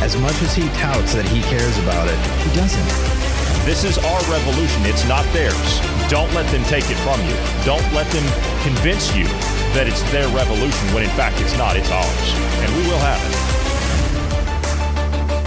[0.00, 2.88] As much as he touts that he cares about it, he doesn't.
[3.66, 4.86] This is our revolution.
[4.86, 5.80] It's not theirs.
[6.08, 7.36] Don't let them take it from you.
[7.68, 8.24] Don't let them
[8.64, 9.24] convince you
[9.76, 11.76] that it's their revolution when in fact it's not.
[11.76, 12.32] It's ours.
[12.64, 13.50] And we will have it.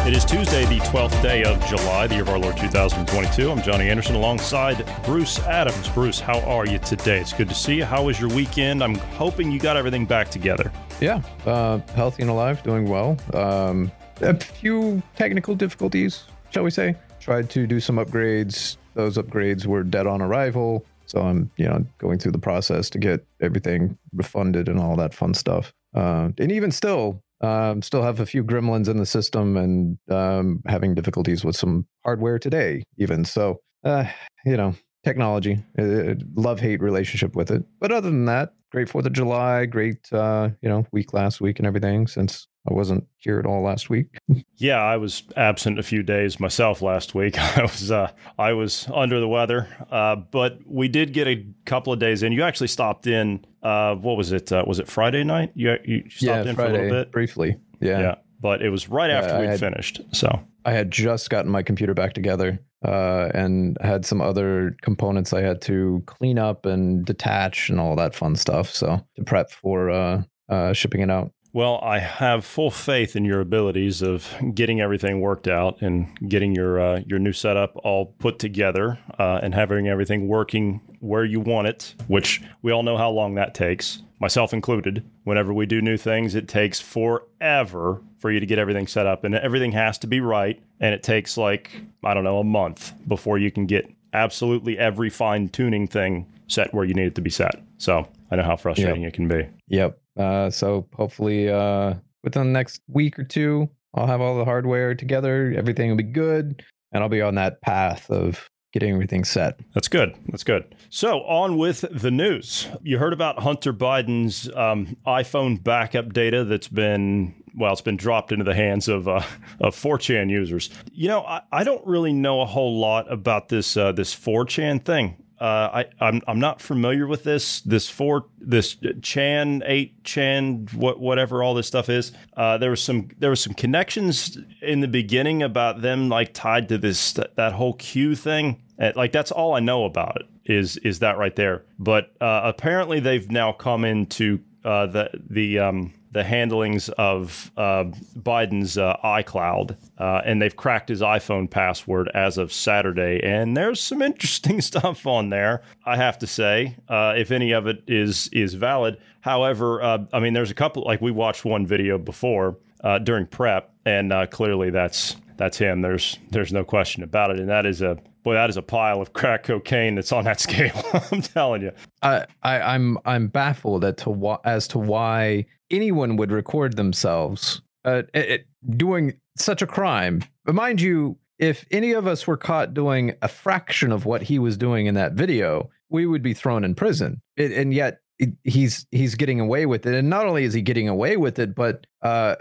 [0.07, 3.49] It is Tuesday, the 12th day of July, the year of our Lord 2022.
[3.49, 5.89] I'm Johnny Anderson alongside Bruce Adams.
[5.89, 7.19] Bruce, how are you today?
[7.19, 7.85] It's good to see you.
[7.85, 8.83] How was your weekend?
[8.83, 10.71] I'm hoping you got everything back together.
[11.01, 13.17] Yeah, uh, healthy and alive, doing well.
[13.33, 13.91] Um,
[14.21, 16.95] a few technical difficulties, shall we say.
[17.19, 18.77] Tried to do some upgrades.
[18.93, 20.85] Those upgrades were dead on arrival.
[21.05, 25.13] So I'm, you know, going through the process to get everything refunded and all that
[25.13, 25.73] fun stuff.
[25.95, 30.61] Uh, and even still, um, still have a few gremlins in the system and um,
[30.65, 33.25] having difficulties with some hardware today, even.
[33.25, 34.05] So, uh,
[34.45, 37.63] you know, technology, uh, love hate relationship with it.
[37.79, 41.59] But other than that, great Fourth of July, great, uh, you know, week last week
[41.59, 44.17] and everything since I wasn't here at all last week.
[44.57, 47.37] yeah, I was absent a few days myself last week.
[47.57, 51.93] I was uh, I was under the weather, uh, but we did get a couple
[51.93, 52.33] of days in.
[52.33, 53.45] You actually stopped in.
[53.61, 54.51] Uh, what was it?
[54.51, 55.51] Uh, was it Friday night?
[55.53, 57.57] You, you stopped yeah, in Friday, for a little bit briefly.
[57.79, 60.01] Yeah, yeah, but it was right after we finished.
[60.13, 62.59] So I had just gotten my computer back together.
[62.83, 67.95] Uh, and had some other components I had to clean up and detach and all
[67.95, 68.69] that fun stuff.
[68.69, 71.31] So to prep for uh, uh, shipping it out.
[71.53, 76.55] Well, I have full faith in your abilities of getting everything worked out and getting
[76.55, 81.39] your uh, your new setup all put together uh, and having everything working where you
[81.39, 81.93] want it.
[82.07, 85.05] Which we all know how long that takes, myself included.
[85.25, 89.25] Whenever we do new things, it takes forever for you to get everything set up,
[89.25, 90.57] and everything has to be right.
[90.79, 91.71] And it takes like
[92.05, 96.73] I don't know a month before you can get absolutely every fine tuning thing set
[96.73, 97.61] where you need it to be set.
[97.79, 99.11] So I know how frustrating yep.
[99.11, 99.49] it can be.
[99.67, 99.99] Yep.
[100.17, 104.95] Uh, so hopefully, uh, within the next week or two, I'll have all the hardware
[104.95, 105.53] together.
[105.57, 106.63] Everything will be good,
[106.93, 109.59] and I'll be on that path of getting everything set.
[109.73, 110.15] That's good.
[110.29, 110.75] That's good.
[110.89, 112.69] So on with the news.
[112.83, 118.31] You heard about Hunter Biden's um, iPhone backup data that's been well, it's been dropped
[118.31, 119.21] into the hands of uh,
[119.59, 120.69] of 4chan users.
[120.91, 124.83] You know, I, I don't really know a whole lot about this uh, this 4chan
[124.83, 125.17] thing.
[125.43, 131.01] Uh, I I'm I'm not familiar with this this four this Chan eight Chan what
[131.01, 132.13] whatever all this stuff is.
[132.37, 136.69] Uh, there was some there was some connections in the beginning about them like tied
[136.69, 138.61] to this that whole Q thing.
[138.79, 141.65] Uh, like that's all I know about it is is that right there.
[141.77, 147.85] But uh, apparently they've now come into uh, the the um, the handlings of uh,
[148.17, 153.19] Biden's uh, iCloud, uh, and they've cracked his iPhone password as of Saturday.
[153.23, 157.67] And there's some interesting stuff on there, I have to say, uh, if any of
[157.67, 158.97] it is is valid.
[159.21, 160.83] However, uh, I mean, there's a couple.
[160.83, 162.57] Like we watched one video before
[163.03, 165.81] during prep, and clearly that's that's him.
[165.81, 169.01] There's there's no question about it, and that is a boy, that is a pile
[169.01, 170.81] of crack cocaine that's on that scale.
[171.11, 171.71] I'm telling you.
[172.01, 178.03] I, I I'm I'm baffled as to as to why anyone would record themselves uh,
[178.13, 180.23] it, doing such a crime.
[180.45, 184.39] But mind you, if any of us were caught doing a fraction of what he
[184.39, 187.21] was doing in that video, we would be thrown in prison.
[187.35, 187.99] It, and yet
[188.43, 189.93] he's he's getting away with it.
[189.93, 192.35] And not only is he getting away with it, but uh,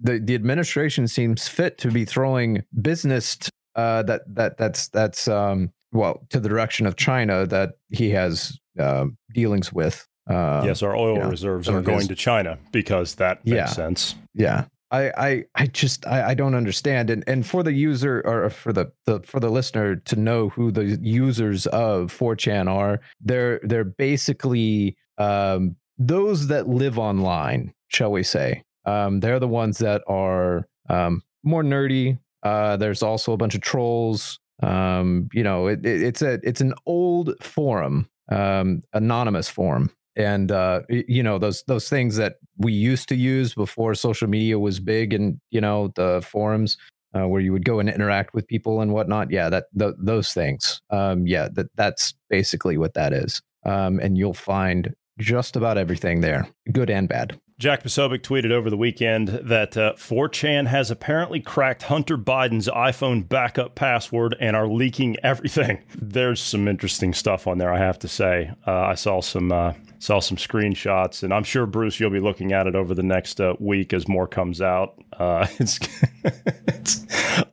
[0.00, 3.38] the the administration seems fit to be throwing business
[3.74, 8.58] uh, that that that's that's um, well to the direction of China that he has
[8.78, 10.06] uh, dealings with.
[10.28, 13.56] Uh, yes, our oil you know, reserves are going his, to China because that makes
[13.56, 14.16] yeah, sense.
[14.34, 14.64] Yeah.
[14.90, 18.72] I, I, I just I, I don't understand and and for the user or for
[18.72, 23.84] the, the for the listener to know who the users of 4chan are they're they're
[23.84, 30.66] basically um, those that live online shall we say um, they're the ones that are
[30.88, 32.18] um, more nerdy.
[32.42, 34.38] Uh, there's also a bunch of trolls.
[34.62, 39.90] Um, you know it, it, it's a it's an old forum um, anonymous forum.
[40.16, 44.58] And uh, you know those those things that we used to use before social media
[44.58, 46.78] was big and you know the forums
[47.14, 49.30] uh, where you would go and interact with people and whatnot.
[49.30, 50.80] Yeah that th- those things.
[50.88, 53.42] Um, yeah that that's basically what that is.
[53.66, 58.68] Um, and you'll find just about everything there good and bad Jack Posobiec tweeted over
[58.68, 64.68] the weekend that uh, 4chan has apparently cracked Hunter Biden's iPhone backup password and are
[64.68, 65.82] leaking everything.
[65.94, 68.50] There's some interesting stuff on there, I have to say.
[68.66, 72.52] Uh, I saw some uh, saw some screenshots, and I'm sure Bruce, you'll be looking
[72.52, 75.02] at it over the next uh, week as more comes out.
[75.18, 75.80] Uh, it's,
[76.68, 77.05] it's,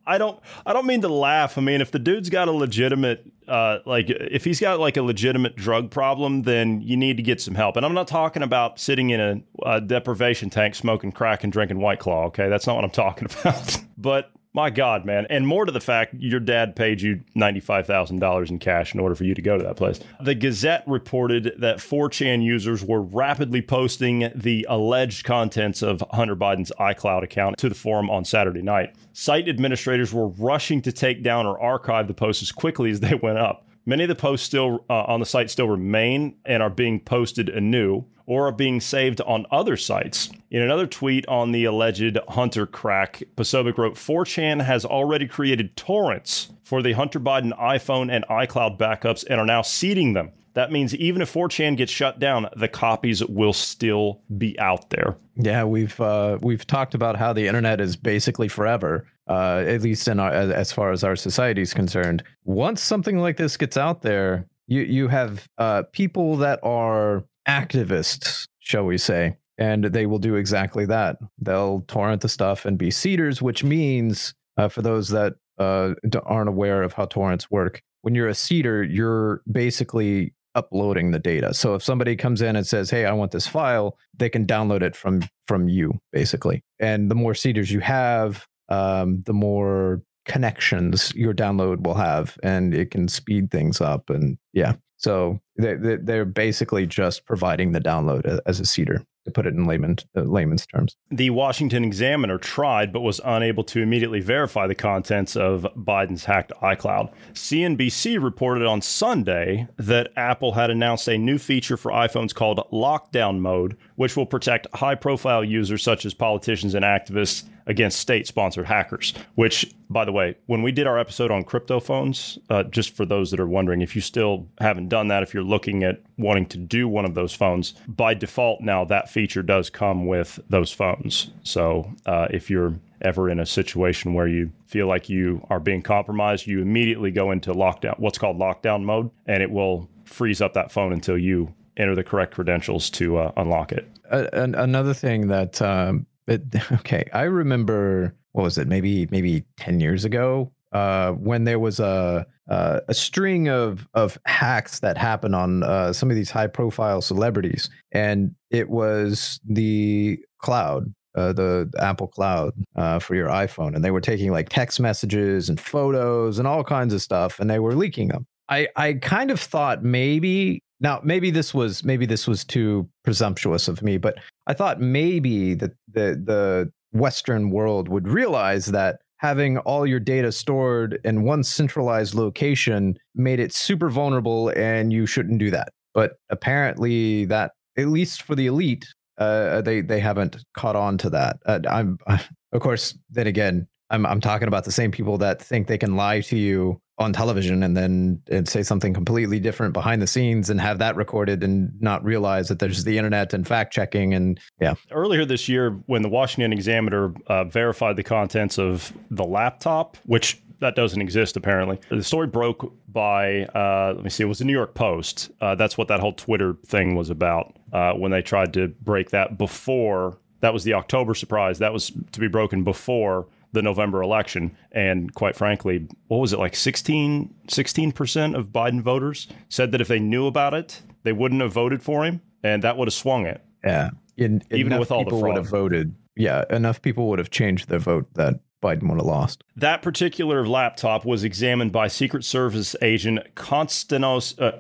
[0.06, 1.58] I don't, I don't mean to laugh.
[1.58, 5.02] I mean, if the dude's got a legitimate, uh, like, if he's got like a
[5.02, 7.78] legitimate drug problem, then you need to get some help.
[7.78, 11.80] And I'm not talking about sitting in a, a deprivation tank, smoking crack and drinking
[11.80, 12.26] White Claw.
[12.26, 13.78] Okay, that's not what I'm talking about.
[13.98, 15.26] but my God, man.
[15.30, 19.24] And more to the fact, your dad paid you $95,000 in cash in order for
[19.24, 20.00] you to go to that place.
[20.22, 26.72] The Gazette reported that 4chan users were rapidly posting the alleged contents of Hunter Biden's
[26.80, 28.96] iCloud account to the forum on Saturday night.
[29.14, 33.16] Site administrators were rushing to take down or archive the posts as quickly as they
[33.16, 33.68] went up.
[33.86, 37.50] Many of the posts still uh, on the site still remain and are being posted
[37.50, 40.30] anew or are being saved on other sites.
[40.50, 46.52] In another tweet on the alleged Hunter crack, Posobiec wrote 4chan has already created torrents
[46.64, 50.32] for the Hunter Biden iPhone and iCloud backups and are now seeding them.
[50.54, 55.18] That means even if 4chan gets shut down, the copies will still be out there.
[55.36, 60.08] Yeah, we've uh, we've talked about how the internet is basically forever, uh, at least
[60.08, 62.24] in our, as far as our society is concerned.
[62.44, 68.48] Once something like this gets out there, you you have uh, people that are activists,
[68.60, 71.18] shall we say, and they will do exactly that.
[71.40, 75.94] They'll torrent the stuff and be seeders, which means uh, for those that uh,
[76.26, 81.54] aren't aware of how torrents work, when you're a seeder, you're basically uploading the data.
[81.54, 84.82] So if somebody comes in and says, "Hey, I want this file," they can download
[84.82, 86.64] it from from you basically.
[86.80, 92.74] And the more seeders you have, um, the more connections your download will have, and
[92.74, 94.10] it can speed things up.
[94.10, 94.74] And yeah,
[95.04, 99.66] so they, they're basically just providing the download as a seeder to put it in
[99.66, 100.98] layman, uh, layman's terms.
[101.10, 106.52] The Washington Examiner tried but was unable to immediately verify the contents of Biden's hacked
[106.62, 107.12] iCloud.
[107.34, 113.40] CNBC reported on Sunday that Apple had announced a new feature for iPhones called Lockdown
[113.40, 118.66] Mode, which will protect high profile users such as politicians and activists against state sponsored
[118.66, 119.14] hackers.
[119.36, 123.06] Which, by the way, when we did our episode on crypto phones, uh, just for
[123.06, 126.46] those that are wondering, if you still haven't done that, if you're looking at wanting
[126.48, 130.72] to do one of those phones, by default now that feature does come with those
[130.72, 131.32] phones.
[131.44, 135.82] So uh, if you're ever in a situation where you feel like you are being
[135.82, 140.54] compromised, you immediately go into lockdown, what's called lockdown mode, and it will freeze up
[140.54, 143.88] that phone until you enter the correct credentials to uh, unlock it.
[144.12, 146.42] Uh, another thing that um, but
[146.72, 148.68] okay, I remember what was it?
[148.68, 154.18] Maybe maybe ten years ago, uh, when there was a uh, a string of of
[154.26, 160.20] hacks that happened on uh, some of these high profile celebrities, and it was the
[160.40, 160.94] cloud.
[161.16, 164.80] Uh, the, the Apple Cloud uh, for your iPhone, and they were taking like text
[164.80, 168.26] messages and photos and all kinds of stuff, and they were leaking them.
[168.50, 173.68] I I kind of thought maybe now, maybe this was maybe this was too presumptuous
[173.68, 174.18] of me, but
[174.48, 180.32] I thought maybe that the the Western world would realize that having all your data
[180.32, 185.70] stored in one centralized location made it super vulnerable, and you shouldn't do that.
[185.94, 188.86] But apparently, that at least for the elite,
[189.18, 191.38] uh, they they haven't caught on to that.
[191.46, 191.98] Uh, I'm,
[192.52, 195.96] of course, then again, I'm I'm talking about the same people that think they can
[195.96, 200.50] lie to you on television and then and say something completely different behind the scenes
[200.50, 204.40] and have that recorded and not realize that there's the internet and fact checking and
[204.62, 204.76] yeah.
[204.92, 210.40] Earlier this year, when the Washington Examiner uh, verified the contents of the laptop, which
[210.60, 211.78] that doesn't exist apparently.
[211.90, 215.32] The story broke by uh, let me see, it was the New York Post.
[215.42, 219.10] Uh, that's what that whole Twitter thing was about uh, when they tried to break
[219.10, 220.20] that before.
[220.42, 221.60] That was the October surprise.
[221.60, 224.56] That was to be broken before the November election.
[224.72, 229.88] And quite frankly, what was it like 16, 16% of Biden voters said that if
[229.88, 232.22] they knew about it, they wouldn't have voted for him.
[232.44, 233.42] And that would have swung it.
[233.64, 233.92] Yeah.
[234.18, 235.24] In, Even with all the fraud.
[235.24, 235.96] would have voted.
[236.16, 236.44] Yeah.
[236.50, 239.44] Enough people would have changed their vote that Biden would have lost.
[239.56, 244.60] That particular laptop was examined by Secret Service agent Konstantinos, uh,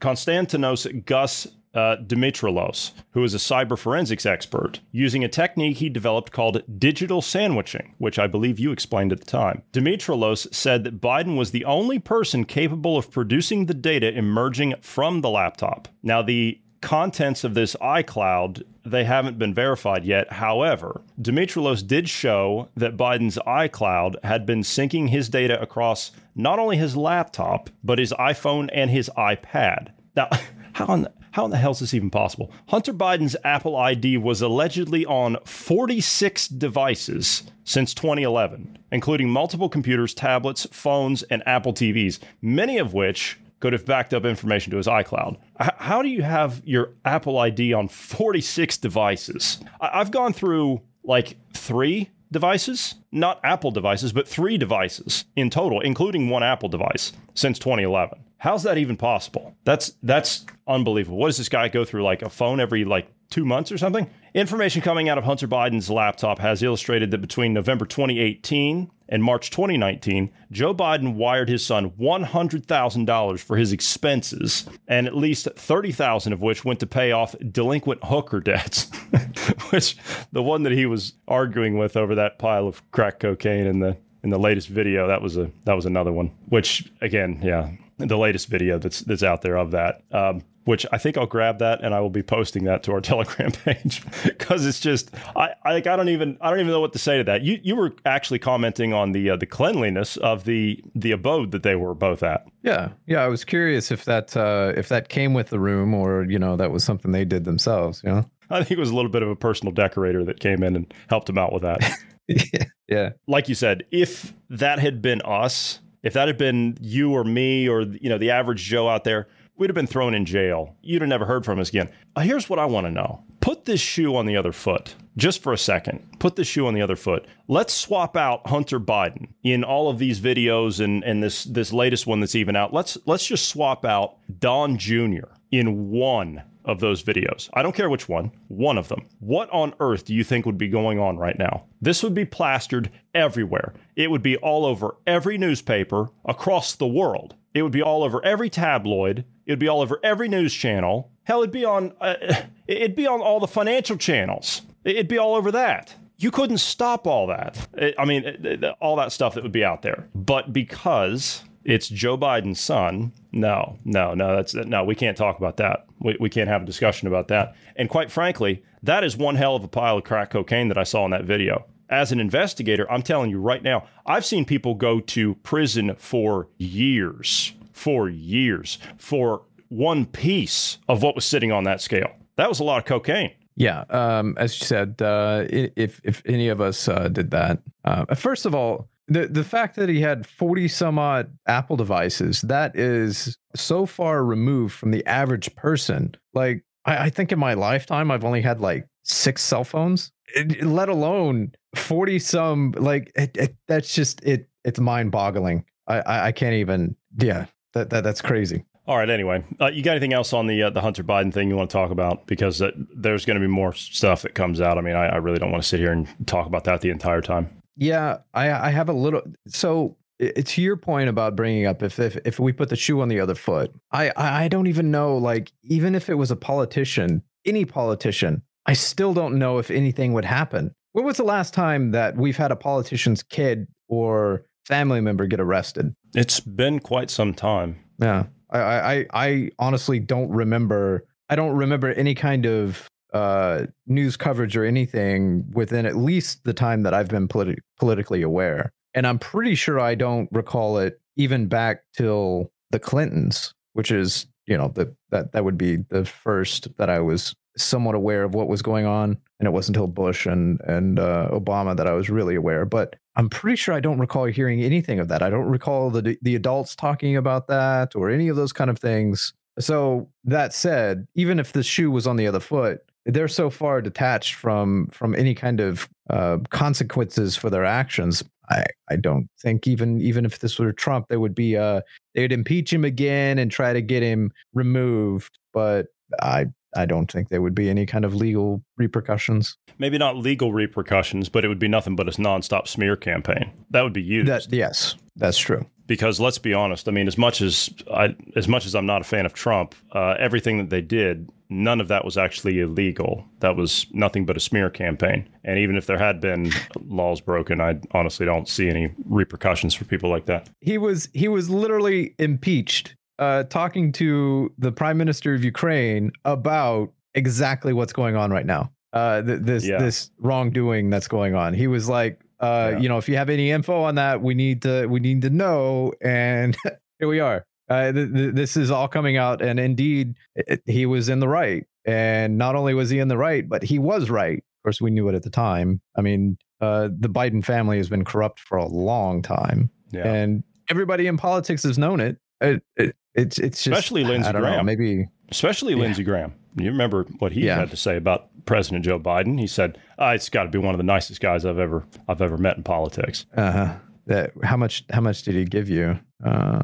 [0.00, 6.32] Konstantinos Gus uh, Dimitrelos, who is a cyber forensics expert, using a technique he developed
[6.32, 9.62] called digital sandwiching, which I believe you explained at the time.
[9.72, 15.20] Dimitrelos said that Biden was the only person capable of producing the data emerging from
[15.20, 15.88] the laptop.
[16.02, 20.30] Now, the contents of this iCloud, they haven't been verified yet.
[20.32, 26.76] However, Dimitrelos did show that Biden's iCloud had been syncing his data across not only
[26.76, 29.92] his laptop, but his iPhone and his iPad.
[30.16, 30.28] Now,
[30.72, 32.50] how on how in the hell is this even possible?
[32.68, 40.66] Hunter Biden's Apple ID was allegedly on 46 devices since 2011, including multiple computers, tablets,
[40.70, 45.36] phones, and Apple TVs, many of which could have backed up information to his iCloud.
[45.58, 49.60] How do you have your Apple ID on 46 devices?
[49.80, 55.80] I- I've gone through like three devices, not Apple devices, but three devices in total,
[55.80, 58.18] including one Apple device since 2011.
[58.42, 59.54] How's that even possible?
[59.62, 61.16] That's that's unbelievable.
[61.16, 64.10] What does this guy go through like a phone every like 2 months or something?
[64.34, 69.50] Information coming out of Hunter Biden's laptop has illustrated that between November 2018 and March
[69.50, 76.42] 2019, Joe Biden wired his son $100,000 for his expenses, and at least 30,000 of
[76.42, 78.90] which went to pay off delinquent hooker debts,
[79.70, 79.96] which
[80.32, 83.96] the one that he was arguing with over that pile of crack cocaine in the
[84.24, 86.32] in the latest video, that was a that was another one.
[86.48, 90.02] Which again, yeah, the latest video that's that's out there of that.
[90.10, 93.00] Um, which I think I'll grab that and I will be posting that to our
[93.02, 96.80] Telegram page because it's just I, I like I don't even I don't even know
[96.80, 97.42] what to say to that.
[97.42, 101.62] You you were actually commenting on the uh, the cleanliness of the the abode that
[101.62, 102.46] they were both at.
[102.62, 103.22] Yeah, yeah.
[103.22, 106.56] I was curious if that uh, if that came with the room or you know
[106.56, 108.02] that was something they did themselves.
[108.04, 108.30] You know.
[108.50, 110.92] I think it was a little bit of a personal decorator that came in and
[111.08, 111.80] helped him out with that.
[112.28, 112.64] yeah.
[112.88, 113.12] Yeah.
[113.26, 117.68] Like you said, if that had been us, if that had been you or me
[117.68, 120.76] or you know the average Joe out there, we'd have been thrown in jail.
[120.82, 121.90] You'd have never heard from us again.
[122.16, 123.22] Uh, here's what I want to know.
[123.40, 126.18] Put this shoe on the other foot just for a second.
[126.18, 127.26] Put the shoe on the other foot.
[127.48, 132.06] Let's swap out Hunter Biden in all of these videos and, and this this latest
[132.06, 132.72] one that's even out.
[132.72, 135.26] Let's let's just swap out Don Jr.
[135.50, 137.48] in one of those videos.
[137.54, 139.06] I don't care which one, one of them.
[139.20, 141.64] What on earth do you think would be going on right now?
[141.80, 143.74] This would be plastered everywhere.
[143.96, 147.34] It would be all over every newspaper across the world.
[147.54, 149.24] It would be all over every tabloid.
[149.46, 151.10] It would be all over every news channel.
[151.24, 152.14] Hell, it'd be on uh,
[152.66, 154.62] it'd be on all the financial channels.
[154.84, 155.94] It'd be all over that.
[156.18, 157.68] You couldn't stop all that.
[157.98, 160.08] I mean, all that stuff that would be out there.
[160.14, 163.12] But because it's Joe Biden's son.
[163.32, 165.86] No, no, no, that's no, we can't talk about that.
[166.00, 167.54] We, we can't have a discussion about that.
[167.76, 170.84] And quite frankly, that is one hell of a pile of crack cocaine that I
[170.84, 171.64] saw in that video.
[171.88, 176.48] As an investigator, I'm telling you right now, I've seen people go to prison for
[176.56, 182.10] years, for years, for one piece of what was sitting on that scale.
[182.36, 183.32] That was a lot of cocaine.
[183.56, 188.14] Yeah, um, as you said, uh, if if any of us uh, did that, uh,
[188.14, 192.76] first of all, the the fact that he had 40 some odd apple devices that
[192.76, 198.10] is so far removed from the average person like i, I think in my lifetime
[198.10, 203.56] i've only had like six cell phones it, let alone 40 some like it, it,
[203.68, 208.22] that's just it it's mind boggling I, I, I can't even yeah that, that that's
[208.22, 209.08] crazy all right.
[209.08, 211.70] Anyway, uh, you got anything else on the uh, the Hunter Biden thing you want
[211.70, 212.26] to talk about?
[212.26, 214.76] Because uh, there's going to be more stuff that comes out.
[214.76, 216.90] I mean, I, I really don't want to sit here and talk about that the
[216.90, 217.61] entire time.
[217.76, 219.22] Yeah, I I have a little.
[219.48, 223.08] So it's your point about bringing up if if if we put the shoe on
[223.08, 223.74] the other foot.
[223.90, 225.16] I I don't even know.
[225.16, 230.12] Like even if it was a politician, any politician, I still don't know if anything
[230.12, 230.74] would happen.
[230.92, 235.40] When was the last time that we've had a politician's kid or family member get
[235.40, 235.94] arrested?
[236.14, 237.76] It's been quite some time.
[237.98, 241.06] Yeah, I I I honestly don't remember.
[241.28, 246.54] I don't remember any kind of uh, news coverage or anything within at least the
[246.54, 248.72] time that I've been politi- politically aware.
[248.94, 254.26] And I'm pretty sure I don't recall it even back till the Clintons, which is,
[254.46, 258.34] you know, the, that that would be the first that I was somewhat aware of
[258.34, 259.18] what was going on.
[259.38, 262.64] And it wasn't until Bush and and uh, Obama that I was really aware.
[262.64, 265.22] But I'm pretty sure I don't recall hearing anything of that.
[265.22, 268.78] I don't recall the the adults talking about that or any of those kind of
[268.78, 269.34] things.
[269.58, 273.80] So that said, even if the shoe was on the other foot, they're so far
[273.80, 278.22] detached from from any kind of uh, consequences for their actions.
[278.50, 281.80] I, I don't think even even if this were Trump, they would be uh
[282.14, 285.38] they'd impeach him again and try to get him removed.
[285.52, 285.86] But
[286.20, 289.56] I I don't think there would be any kind of legal repercussions.
[289.78, 293.50] Maybe not legal repercussions, but it would be nothing but a nonstop smear campaign.
[293.70, 294.28] That would be used.
[294.28, 295.66] That, yes, that's true.
[295.86, 299.02] Because let's be honest, I mean, as much as I, as much as I'm not
[299.02, 303.24] a fan of Trump, uh, everything that they did none of that was actually illegal.
[303.40, 305.28] That was nothing but a smear campaign.
[305.44, 306.50] And even if there had been
[306.86, 310.48] laws broken, I honestly don't see any repercussions for people like that.
[310.60, 316.92] He was he was literally impeached uh, talking to the prime minister of Ukraine about
[317.14, 318.70] exactly what's going on right now.
[318.92, 319.78] Uh, th- this yeah.
[319.78, 321.54] this wrongdoing that's going on.
[321.54, 322.78] He was like, uh, yeah.
[322.78, 325.30] you know, if you have any info on that, we need to we need to
[325.30, 325.92] know.
[326.02, 326.56] And
[326.98, 327.44] here we are.
[327.72, 331.28] Uh, th- th- this is all coming out, and indeed, it, he was in the
[331.28, 331.64] right.
[331.84, 334.38] And not only was he in the right, but he was right.
[334.38, 335.80] Of course, we knew it at the time.
[335.96, 340.06] I mean, uh, the Biden family has been corrupt for a long time, Yeah.
[340.06, 342.18] and everybody in politics has known it.
[342.40, 344.66] It, it it's it's just Especially Lindsey I don't know, Graham.
[344.66, 346.34] maybe Especially Lindsey Graham.
[346.56, 347.56] You remember what he Yeah.
[347.56, 349.38] had to say about President Joe Biden?
[349.40, 352.20] He said, uh, "It's got to be one of the nicest guys I've ever I've
[352.22, 353.74] ever met in politics." uh,
[354.06, 355.98] that how much how much did he give you?
[356.24, 356.60] Uh,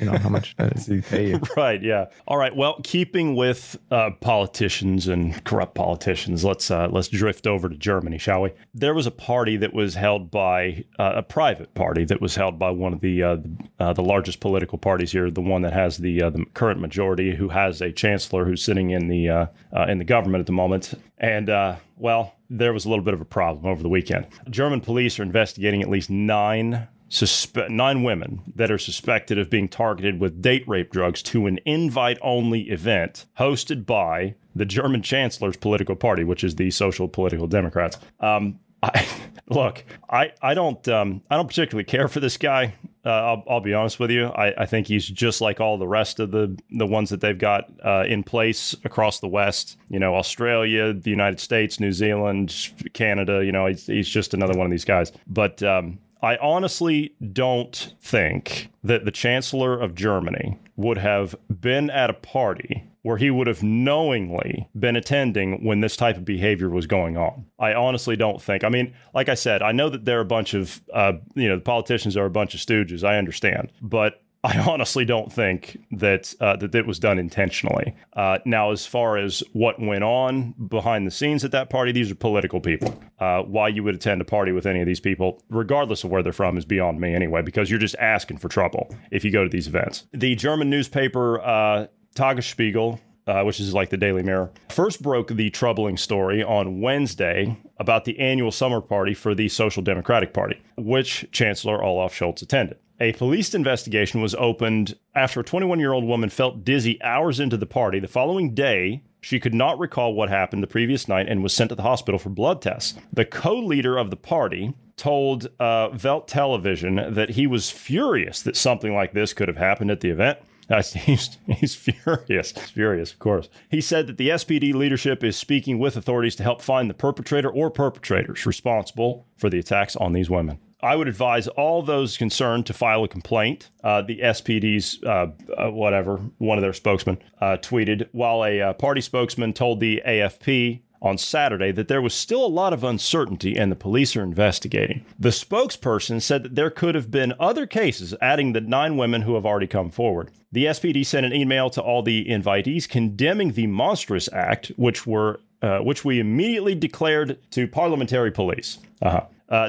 [0.00, 1.40] you know how much did he pay you?
[1.56, 1.80] right.
[1.82, 2.06] Yeah.
[2.26, 2.54] All right.
[2.54, 8.18] Well, keeping with uh, politicians and corrupt politicians, let's uh, let's drift over to Germany,
[8.18, 8.50] shall we?
[8.74, 12.58] There was a party that was held by uh, a private party that was held
[12.58, 13.36] by one of the uh,
[13.78, 17.48] uh, the largest political parties here, the one that has the the current majority, who
[17.48, 19.48] has a chancellor who's sitting in the
[19.88, 23.20] in the government at the moment, and uh, well, there was a little bit of
[23.20, 24.26] a problem over the weekend.
[24.48, 29.68] German police are investigating at least nine suspe- nine women that are suspected of being
[29.68, 35.56] targeted with date rape drugs to an invite only event hosted by the German Chancellor's
[35.56, 37.98] political party, which is the Social Political Democrats.
[38.20, 39.06] Um, I,
[39.48, 42.74] look, I, I don't um, I don't particularly care for this guy.
[43.08, 44.26] Uh, I'll, I'll be honest with you.
[44.26, 47.38] I, I think he's just like all the rest of the the ones that they've
[47.38, 49.78] got uh, in place across the West.
[49.88, 53.42] You know, Australia, the United States, New Zealand, Canada.
[53.42, 55.10] You know, he's, he's just another one of these guys.
[55.26, 62.10] But um, I honestly don't think that the Chancellor of Germany would have been at
[62.10, 66.86] a party where he would have knowingly been attending when this type of behavior was
[66.86, 67.46] going on.
[67.58, 68.64] I honestly don't think.
[68.64, 71.56] I mean, like I said, I know that they're a bunch of, uh, you know,
[71.56, 73.04] the politicians are a bunch of stooges.
[73.04, 73.72] I understand.
[73.80, 77.94] But I honestly don't think that uh, that it was done intentionally.
[78.12, 82.10] Uh, now, as far as what went on behind the scenes at that party, these
[82.10, 82.94] are political people.
[83.18, 86.22] Uh, why you would attend a party with any of these people, regardless of where
[86.22, 87.42] they're from, is beyond me anyway.
[87.42, 90.06] Because you're just asking for trouble if you go to these events.
[90.12, 92.98] The German newspaper uh, Tagesspiegel
[93.28, 98.06] uh, which is like the Daily Mirror, first broke the troubling story on Wednesday about
[98.06, 102.78] the annual summer party for the Social Democratic Party, which Chancellor Olaf Scholz attended.
[103.00, 107.56] A police investigation was opened after a 21 year old woman felt dizzy hours into
[107.56, 108.00] the party.
[108.00, 111.68] The following day, she could not recall what happened the previous night and was sent
[111.68, 112.94] to the hospital for blood tests.
[113.12, 118.56] The co leader of the party told uh, Welt Television that he was furious that
[118.56, 120.38] something like this could have happened at the event.
[120.94, 122.52] He's, he's furious.
[122.52, 123.48] He's furious, of course.
[123.70, 127.48] He said that the SPD leadership is speaking with authorities to help find the perpetrator
[127.48, 130.58] or perpetrators responsible for the attacks on these women.
[130.80, 133.70] I would advise all those concerned to file a complaint.
[133.82, 138.72] Uh, the SPD's, uh, uh, whatever, one of their spokesmen uh, tweeted, while a uh,
[138.74, 143.56] party spokesman told the AFP on Saturday that there was still a lot of uncertainty
[143.56, 145.04] and the police are investigating.
[145.18, 149.34] The spokesperson said that there could have been other cases, adding the nine women who
[149.34, 150.30] have already come forward.
[150.50, 155.40] The SPD sent an email to all the invitees condemning the monstrous act, which were
[155.60, 158.78] uh, which we immediately declared to parliamentary police.
[159.02, 159.24] Uh-huh.
[159.48, 159.68] Uh,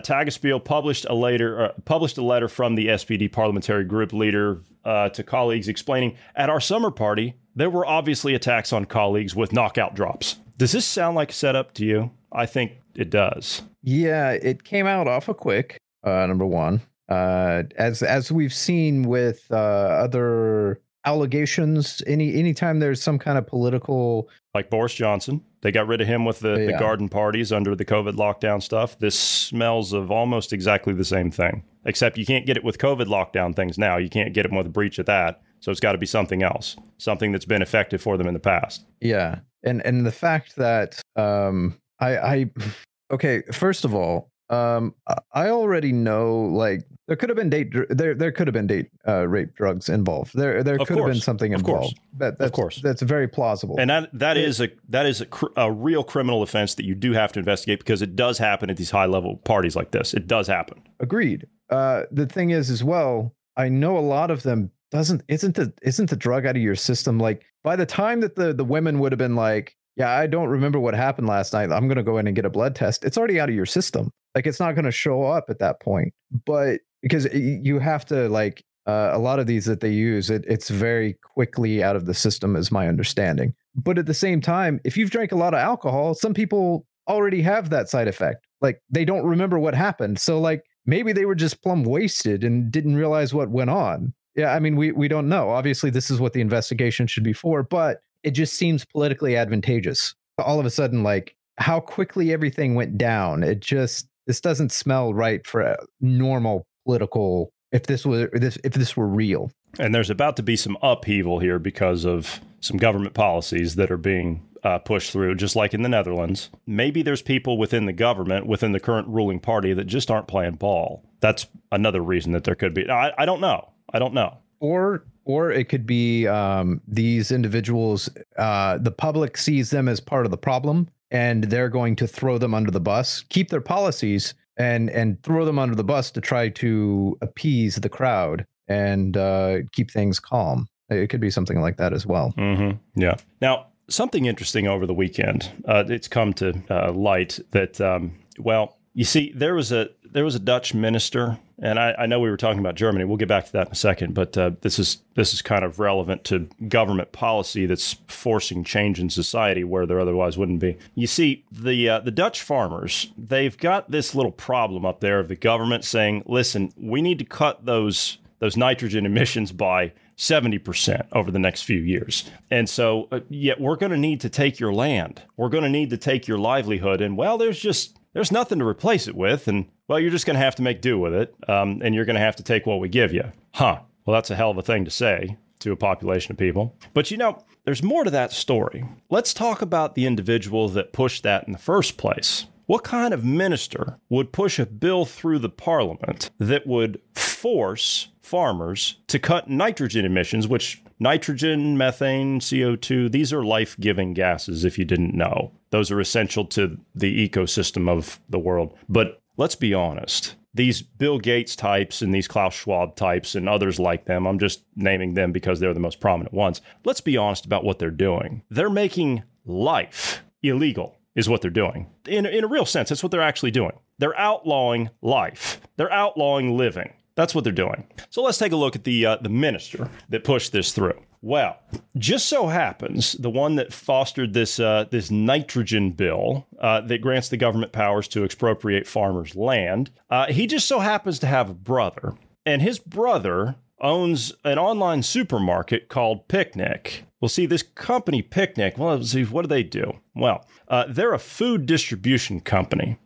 [0.59, 5.23] published a later uh, published a letter from the SPD parliamentary group leader uh, to
[5.23, 10.37] colleagues explaining at our summer party there were obviously attacks on colleagues with knockout drops.
[10.60, 12.12] Does this sound like a setup to you?
[12.34, 13.62] I think it does.
[13.82, 15.78] Yeah, it came out awful quick.
[16.04, 23.02] Uh, number one, uh, as as we've seen with uh, other allegations, any anytime there's
[23.02, 26.76] some kind of political, Like Boris Johnson, they got rid of him with the, the
[26.78, 29.00] garden parties under the COVID lockdown stuff.
[29.00, 33.06] This smells of almost exactly the same thing, except you can't get it with COVID
[33.06, 33.95] lockdown things now.
[33.95, 35.41] You can't get it with a breach of that.
[35.62, 38.39] So it's got to be something else, something that's been effective for them in the
[38.39, 38.86] past.
[39.02, 42.52] yeah, and and the fact that um, I I
[43.12, 44.93] okay, first of all, um,
[45.34, 48.89] I- already know like there could have been date there there could have been date
[49.08, 50.32] uh, rape drugs involved.
[50.36, 51.24] There there Of could have been course.
[51.24, 51.78] something Of course.
[51.88, 52.00] involved.
[52.17, 52.82] That that's, course.
[52.82, 53.76] that's very plausible.
[53.80, 56.95] And that that is a that is a, cr- a real criminal offense that you
[56.95, 60.13] do have to investigate because it does happen at these high level parties like this.
[60.13, 60.82] It does happen.
[61.00, 61.48] Agreed.
[61.69, 65.73] Uh, the thing is, as well, I know a lot of them doesn't isn't the
[65.82, 67.19] isn't the drug out of your system.
[67.19, 70.49] Like by the time that the the women would have been like, yeah, I don't
[70.49, 71.71] remember what happened last night.
[71.71, 73.04] I'm gonna go in and get a blood test.
[73.04, 74.12] It's already out of your system.
[74.36, 76.13] Like it's not gonna show up at that point.
[76.45, 80.43] But because you have to like uh, a lot of these that they use, it,
[80.47, 83.54] it's very quickly out of the system, is my understanding.
[83.75, 87.41] But at the same time, if you've drank a lot of alcohol, some people already
[87.41, 88.47] have that side effect.
[88.62, 90.19] Like they don't remember what happened.
[90.19, 94.13] So like maybe they were just plumb wasted and didn't realize what went on.
[94.35, 95.49] Yeah, I mean we we don't know.
[95.49, 100.13] Obviously this is what the investigation should be for, but it just seems politically advantageous.
[100.37, 103.43] All of a sudden like how quickly everything went down.
[103.43, 108.73] It just this doesn't smell right for a normal political if this were this if
[108.73, 109.51] this were real.
[109.77, 113.97] And there's about to be some upheaval here because of some government policies that are
[113.97, 116.49] being uh, pushed through, just like in the Netherlands.
[116.65, 120.55] Maybe there's people within the government, within the current ruling party, that just aren't playing
[120.55, 121.03] ball.
[121.21, 122.89] That's another reason that there could be.
[122.89, 123.71] I, I don't know.
[123.93, 124.38] I don't know.
[124.60, 128.10] Or or it could be um, these individuals.
[128.38, 132.38] Uh, the public sees them as part of the problem, and they're going to throw
[132.38, 136.21] them under the bus, keep their policies, and and throw them under the bus to
[136.21, 140.67] try to appease the crowd and uh, keep things calm.
[140.89, 142.34] It could be something like that as well.
[142.38, 143.02] Mm-hmm.
[143.02, 143.15] Yeah.
[143.41, 145.52] Now, something interesting over the weekend.
[145.65, 150.25] Uh, it's come to uh, light that, um, well, you see, there was a there
[150.25, 153.06] was a Dutch minister, and I, I, know we were talking about Germany.
[153.06, 155.63] We'll get back to that in a second, but uh, this is this is kind
[155.63, 160.78] of relevant to government policy that's forcing change in society where there otherwise wouldn't be.
[160.95, 165.28] You see, the uh, the Dutch farmers they've got this little problem up there of
[165.28, 171.32] the government saying, "Listen, we need to cut those those nitrogen emissions by 70% over
[171.32, 172.30] the next few years.
[172.52, 175.22] And so, uh, yet we're going to need to take your land.
[175.38, 177.00] We're going to need to take your livelihood.
[177.02, 179.48] And well, there's just, there's nothing to replace it with.
[179.48, 181.36] And well, you're just going to have to make do with it.
[181.48, 183.24] Um, and you're going to have to take what we give you.
[183.54, 183.80] Huh.
[184.06, 186.76] Well, that's a hell of a thing to say to a population of people.
[186.93, 188.86] But you know, there's more to that story.
[189.10, 192.45] Let's talk about the individual that pushed that in the first place.
[192.65, 199.00] What kind of minister would push a bill through the parliament that would force farmers
[199.08, 204.85] to cut nitrogen emissions, which nitrogen, methane, CO2, these are life giving gases, if you
[204.85, 205.51] didn't know.
[205.71, 208.77] Those are essential to the ecosystem of the world.
[208.88, 210.35] But let's be honest.
[210.53, 214.63] These Bill Gates types and these Klaus Schwab types and others like them, I'm just
[214.75, 216.62] naming them because they're the most prominent ones.
[216.83, 218.41] Let's be honest about what they're doing.
[218.49, 221.88] They're making life illegal is what they're doing.
[222.07, 223.73] In, in a real sense, that's what they're actually doing.
[223.99, 225.59] They're outlawing life.
[225.75, 226.93] They're outlawing living.
[227.19, 227.86] That's what they're doing.
[228.10, 230.97] So let's take a look at the uh, the minister that pushed this through.
[231.21, 231.58] Well,
[231.97, 237.27] just so happens the one that fostered this uh, this nitrogen bill uh, that grants
[237.27, 239.91] the government powers to expropriate farmers' land.
[240.10, 242.13] Uh, he just so happens to have a brother,
[242.45, 247.05] and his brother owns an online supermarket called Picnic.
[247.21, 249.93] Well, see, this company, Picnic, well, see, what do they do?
[250.15, 252.97] Well, uh, they're a food distribution company,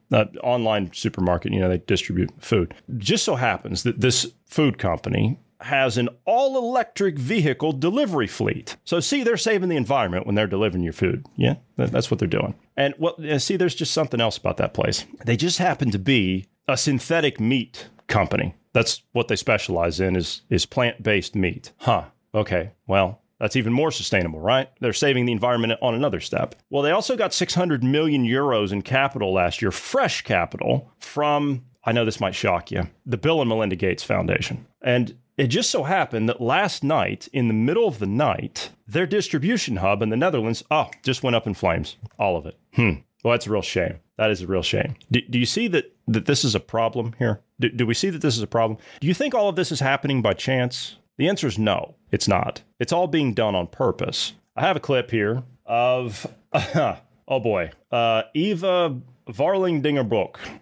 [0.43, 2.75] online supermarket, you know, they distribute food.
[2.97, 8.75] Just so happens that this food company has an all electric vehicle delivery fleet.
[8.83, 11.25] So, see, they're saving the environment when they're delivering your food.
[11.38, 12.53] Yeah, that's what they're doing.
[12.75, 15.05] And, well, see, there's just something else about that place.
[15.25, 18.55] They just happen to be a synthetic meat company.
[18.73, 21.71] That's what they specialize in is is plant-based meat.
[21.77, 22.05] Huh.
[22.36, 22.71] Okay.
[22.88, 24.69] Well, that's even more sustainable, right?
[24.79, 26.55] They're saving the environment on another step.
[26.69, 31.91] Well, they also got 600 million euros in capital last year, fresh capital from, I
[31.91, 34.65] know this might shock you, the Bill and Melinda Gates Foundation.
[34.81, 39.05] And it just so happened that last night, in the middle of the night, their
[39.05, 41.97] distribution hub in the Netherlands, oh, just went up in flames.
[42.17, 42.57] All of it.
[42.75, 42.93] Hmm.
[43.23, 43.99] Well, that's a real shame.
[44.17, 44.95] That is a real shame.
[45.12, 47.42] Do, do you see that, that this is a problem here?
[47.60, 48.80] Do, do we see that this is a problem?
[49.00, 50.98] Do you think all of this is happening by chance?
[51.18, 52.62] The answer is no, it's not.
[52.80, 54.34] It's all being done on purpose.
[54.56, 56.96] I have a clip here of, uh,
[57.28, 59.82] oh boy, uh, Eva Varling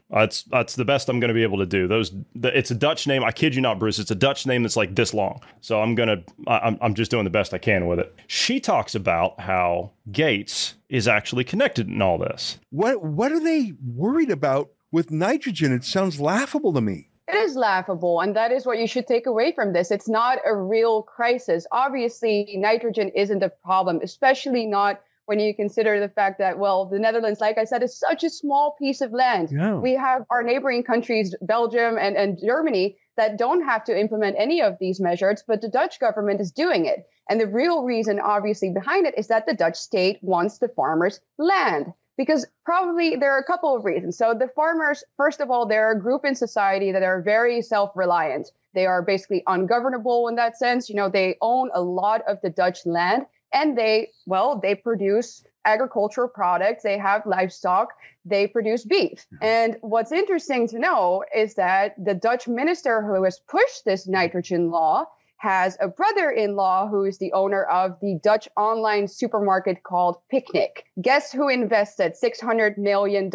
[0.09, 1.87] That's that's the best I'm going to be able to do.
[1.87, 3.23] Those the, it's a Dutch name.
[3.23, 3.97] I kid you not, Bruce.
[3.97, 5.41] It's a Dutch name that's like this long.
[5.61, 8.13] So I'm gonna I'm I'm just doing the best I can with it.
[8.27, 12.59] She talks about how Gates is actually connected in all this.
[12.69, 15.71] What what are they worried about with nitrogen?
[15.71, 17.09] It sounds laughable to me.
[17.27, 19.89] It is laughable, and that is what you should take away from this.
[19.89, 21.65] It's not a real crisis.
[21.71, 26.99] Obviously, nitrogen isn't a problem, especially not when you consider the fact that, well, the
[26.99, 29.49] Netherlands, like I said, is such a small piece of land.
[29.49, 29.75] Yeah.
[29.75, 34.61] We have our neighboring countries, Belgium and, and Germany, that don't have to implement any
[34.61, 37.05] of these measures, but the Dutch government is doing it.
[37.29, 41.21] And the real reason, obviously, behind it is that the Dutch state wants the farmers'
[41.37, 44.17] land because probably there are a couple of reasons.
[44.17, 48.51] So the farmers, first of all, they're a group in society that are very self-reliant.
[48.73, 50.89] They are basically ungovernable in that sense.
[50.89, 55.43] You know, they own a lot of the Dutch land and they, well, they produce
[55.65, 56.83] agricultural products.
[56.83, 57.89] They have livestock.
[58.25, 59.25] They produce beef.
[59.41, 64.71] And what's interesting to know is that the Dutch minister who has pushed this nitrogen
[64.71, 65.05] law
[65.41, 70.85] has a brother-in-law who is the owner of the Dutch online supermarket called Picnic.
[71.01, 73.31] Guess who invested $600 million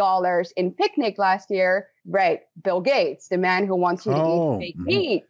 [0.57, 1.89] in Picnic last year?
[2.09, 4.85] Right, Bill Gates, the man who wants you to oh, eat fake mm-hmm.
[4.85, 5.25] meat.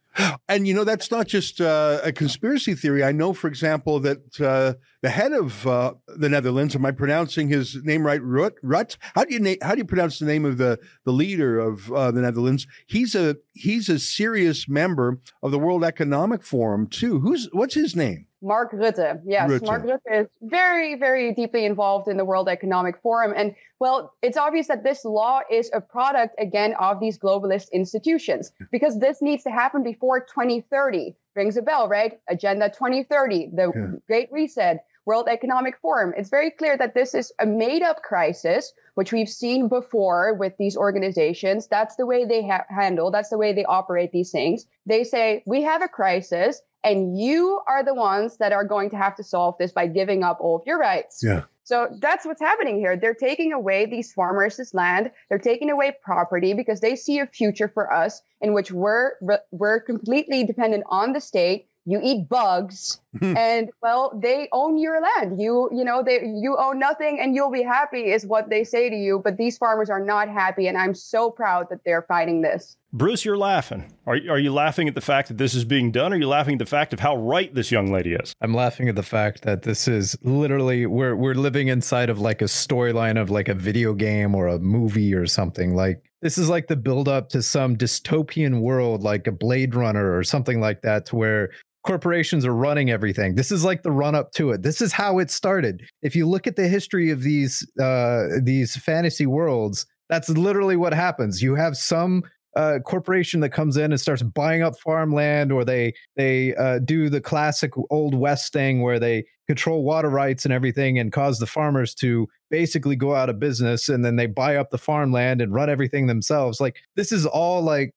[0.49, 3.03] And you know that's not just uh, a conspiracy theory.
[3.03, 7.49] I know, for example, that uh, the head of uh, the Netherlands, am I pronouncing
[7.49, 8.21] his name right?
[8.23, 8.53] Rut.
[8.63, 8.97] Rut.
[9.13, 11.91] How do you na- how do you pronounce the name of the the leader of
[11.91, 12.65] uh, the Netherlands?
[12.87, 17.19] He's a he's a serious member of the World Economic Forum too.
[17.19, 18.27] Who's what's his name?
[18.41, 19.21] Mark Rutte.
[19.25, 19.65] Yes, Rutte.
[19.65, 23.33] Mark Rutte is very, very deeply involved in the World Economic Forum.
[23.35, 28.51] And well, it's obvious that this law is a product, again, of these globalist institutions
[28.71, 31.15] because this needs to happen before 2030.
[31.35, 32.19] Rings a bell, right?
[32.29, 33.99] Agenda 2030, the Yeah.
[34.07, 36.13] Great Reset, World Economic Forum.
[36.17, 40.53] It's very clear that this is a made up crisis, which we've seen before with
[40.59, 41.67] these organizations.
[41.67, 44.65] That's the way they ha- handle, that's the way they operate these things.
[44.85, 48.97] They say, we have a crisis and you are the ones that are going to
[48.97, 51.21] have to solve this by giving up all of your rights.
[51.23, 51.43] Yeah.
[51.63, 52.95] So that's what's happening here.
[52.95, 55.11] They're taking away these farmers' land.
[55.27, 59.11] They're taking away property because they see a future for us in which we're
[59.51, 61.67] we're completely dependent on the state.
[61.85, 63.01] You eat bugs,
[63.37, 65.41] and well, they own your land.
[65.41, 68.89] You you know they you own nothing, and you'll be happy is what they say
[68.89, 69.21] to you.
[69.23, 72.77] But these farmers are not happy, and I'm so proud that they're fighting this.
[72.93, 73.93] Bruce, you're laughing.
[74.05, 76.13] Are, are you laughing at the fact that this is being done?
[76.13, 78.33] Or are you laughing at the fact of how right this young lady is?
[78.39, 82.41] I'm laughing at the fact that this is literally we're we're living inside of like
[82.41, 85.75] a storyline of like a video game or a movie or something.
[85.75, 90.17] Like this is like the build up to some dystopian world like a Blade Runner
[90.17, 91.51] or something like that to where
[91.87, 93.35] corporations are running everything.
[93.35, 94.61] This is like the run up to it.
[94.61, 95.81] This is how it started.
[96.01, 100.93] If you look at the history of these uh these fantasy worlds, that's literally what
[100.93, 101.41] happens.
[101.41, 102.23] You have some
[102.57, 107.09] uh, corporation that comes in and starts buying up farmland, or they they uh, do
[107.09, 111.45] the classic old west thing where they control water rights and everything, and cause the
[111.45, 115.53] farmers to basically go out of business, and then they buy up the farmland and
[115.53, 116.59] run everything themselves.
[116.59, 117.91] Like this is all like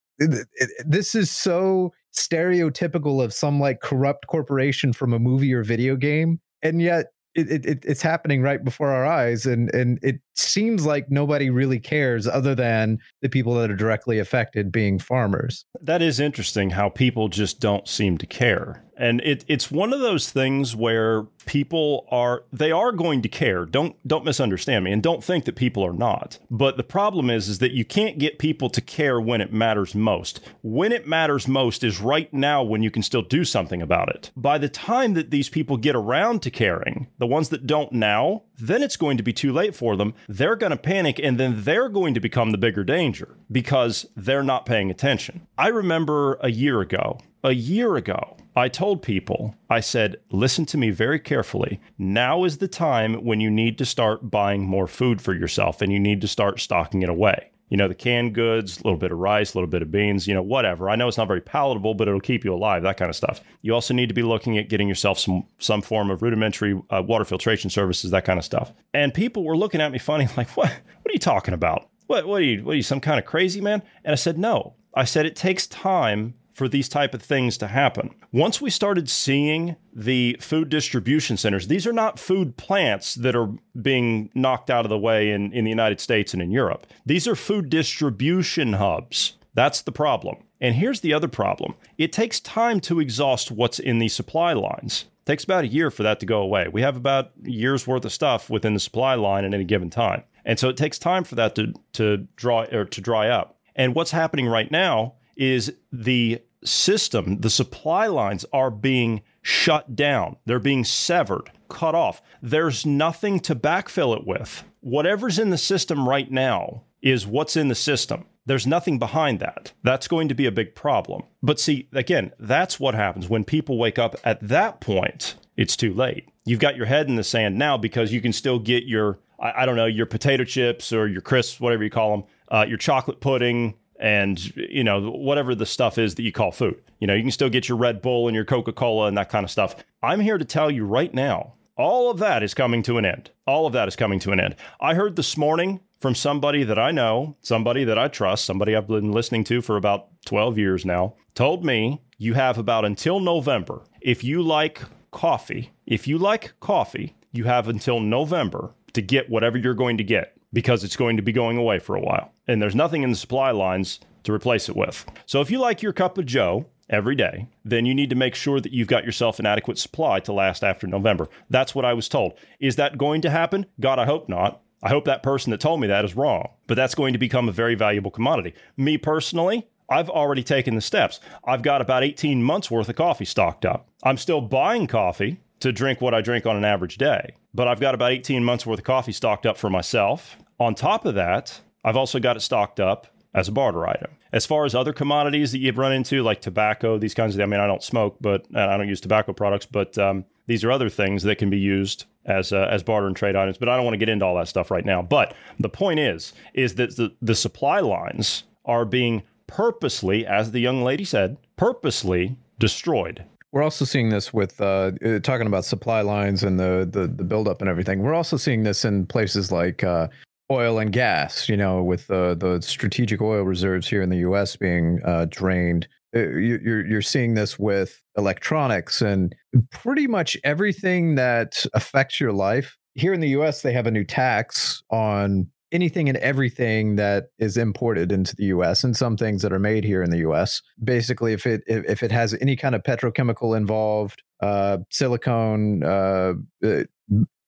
[0.85, 6.39] this is so stereotypical of some like corrupt corporation from a movie or video game,
[6.61, 7.07] and yet.
[7.33, 11.49] It, it, it- it's happening right before our eyes and and it seems like nobody
[11.49, 16.71] really cares other than the people that are directly affected being farmers That is interesting
[16.71, 18.83] how people just don't seem to care.
[18.97, 23.65] And it, it's one of those things where people are they are going to care.
[23.65, 26.37] Don't don't misunderstand me and don't think that people are not.
[26.51, 29.95] But the problem is is that you can't get people to care when it matters
[29.95, 30.39] most.
[30.61, 34.29] When it matters most is right now when you can still do something about it.
[34.35, 38.43] By the time that these people get around to caring, the ones that don't now,
[38.61, 40.13] then it's going to be too late for them.
[40.29, 44.43] They're going to panic and then they're going to become the bigger danger because they're
[44.43, 45.47] not paying attention.
[45.57, 50.77] I remember a year ago, a year ago, I told people, I said, listen to
[50.77, 51.79] me very carefully.
[51.97, 55.91] Now is the time when you need to start buying more food for yourself and
[55.91, 57.50] you need to start stocking it away.
[57.71, 60.27] You know, the canned goods, a little bit of rice, a little bit of beans,
[60.27, 60.89] you know, whatever.
[60.89, 63.41] I know it's not very palatable, but it'll keep you alive, that kind of stuff.
[63.63, 67.01] You also need to be looking at getting yourself some some form of rudimentary uh,
[67.01, 68.71] water filtration services, that kind of stuff.
[68.93, 70.69] And people were looking at me funny, like, what?
[70.69, 71.89] What are you talking about?
[72.05, 72.27] What?
[72.27, 72.63] What are you?
[72.63, 72.83] What are you?
[72.83, 73.81] Some kind of crazy man?
[74.03, 74.75] And I said, no.
[74.93, 78.13] I said it takes time for these type of things to happen.
[78.31, 83.49] Once we started seeing the food distribution centers, these are not food plants that are
[83.81, 86.85] being knocked out of the way in, in the United States and in Europe.
[87.03, 89.37] These are food distribution hubs.
[89.55, 90.35] That's the problem.
[90.59, 91.73] And here's the other problem.
[91.97, 95.05] It takes time to exhaust what's in the supply lines.
[95.23, 96.67] It takes about a year for that to go away.
[96.67, 99.89] We have about a year's worth of stuff within the supply line at any given
[99.89, 100.25] time.
[100.45, 103.57] And so it takes time for that to to draw or to dry up.
[103.75, 110.37] And what's happening right now is the system, the supply lines are being shut down.
[110.45, 112.21] They're being severed, cut off.
[112.41, 114.63] There's nothing to backfill it with.
[114.81, 118.25] Whatever's in the system right now is what's in the system.
[118.45, 119.71] There's nothing behind that.
[119.83, 121.23] That's going to be a big problem.
[121.43, 125.35] But see, again, that's what happens when people wake up at that point.
[125.57, 126.27] It's too late.
[126.45, 129.61] You've got your head in the sand now because you can still get your, I,
[129.61, 132.79] I don't know, your potato chips or your crisps, whatever you call them, uh, your
[132.79, 136.81] chocolate pudding, and you know whatever the stuff is that you call food.
[136.99, 139.43] You know, you can still get your Red Bull and your Coca-Cola and that kind
[139.43, 139.75] of stuff.
[140.03, 143.29] I'm here to tell you right now, all of that is coming to an end.
[143.47, 144.55] All of that is coming to an end.
[144.79, 148.87] I heard this morning from somebody that I know, somebody that I trust, somebody I've
[148.87, 153.83] been listening to for about 12 years now, told me you have about until November.
[154.01, 159.57] If you like coffee, if you like coffee, you have until November to get whatever
[159.57, 162.31] you're going to get because it's going to be going away for a while.
[162.47, 165.05] And there's nothing in the supply lines to replace it with.
[165.25, 168.35] So if you like your cup of Joe every day, then you need to make
[168.35, 171.27] sure that you've got yourself an adequate supply to last after November.
[171.49, 172.33] That's what I was told.
[172.59, 173.65] Is that going to happen?
[173.79, 174.61] God, I hope not.
[174.83, 177.47] I hope that person that told me that is wrong, but that's going to become
[177.47, 178.53] a very valuable commodity.
[178.77, 181.19] Me personally, I've already taken the steps.
[181.45, 183.89] I've got about 18 months worth of coffee stocked up.
[184.03, 187.79] I'm still buying coffee to drink what I drink on an average day, but I've
[187.79, 190.37] got about 18 months worth of coffee stocked up for myself.
[190.59, 194.11] On top of that, I've also got it stocked up as a barter item.
[194.33, 197.45] As far as other commodities that you've run into, like tobacco, these kinds of, I
[197.45, 200.89] mean, I don't smoke, but I don't use tobacco products, but um, these are other
[200.89, 203.57] things that can be used as uh, as barter and trade items.
[203.57, 205.01] But I don't want to get into all that stuff right now.
[205.01, 210.59] But the point is, is that the, the supply lines are being purposely, as the
[210.59, 213.25] young lady said, purposely destroyed.
[213.51, 217.23] We're also seeing this with uh, uh, talking about supply lines and the, the the
[217.23, 218.01] buildup and everything.
[218.01, 220.07] We're also seeing this in places like uh,
[220.49, 221.49] oil and gas.
[221.49, 224.55] You know, with the the strategic oil reserves here in the U.S.
[224.55, 225.87] being uh, drained.
[226.15, 229.35] Uh, you're you're seeing this with electronics and
[229.71, 232.77] pretty much everything that affects your life.
[232.95, 237.57] Here in the U.S., they have a new tax on anything and everything that is
[237.57, 240.61] imported into the US and some things that are made here in the US.
[240.83, 246.33] Basically, if it if it has any kind of petrochemical involved, uh, silicone, uh,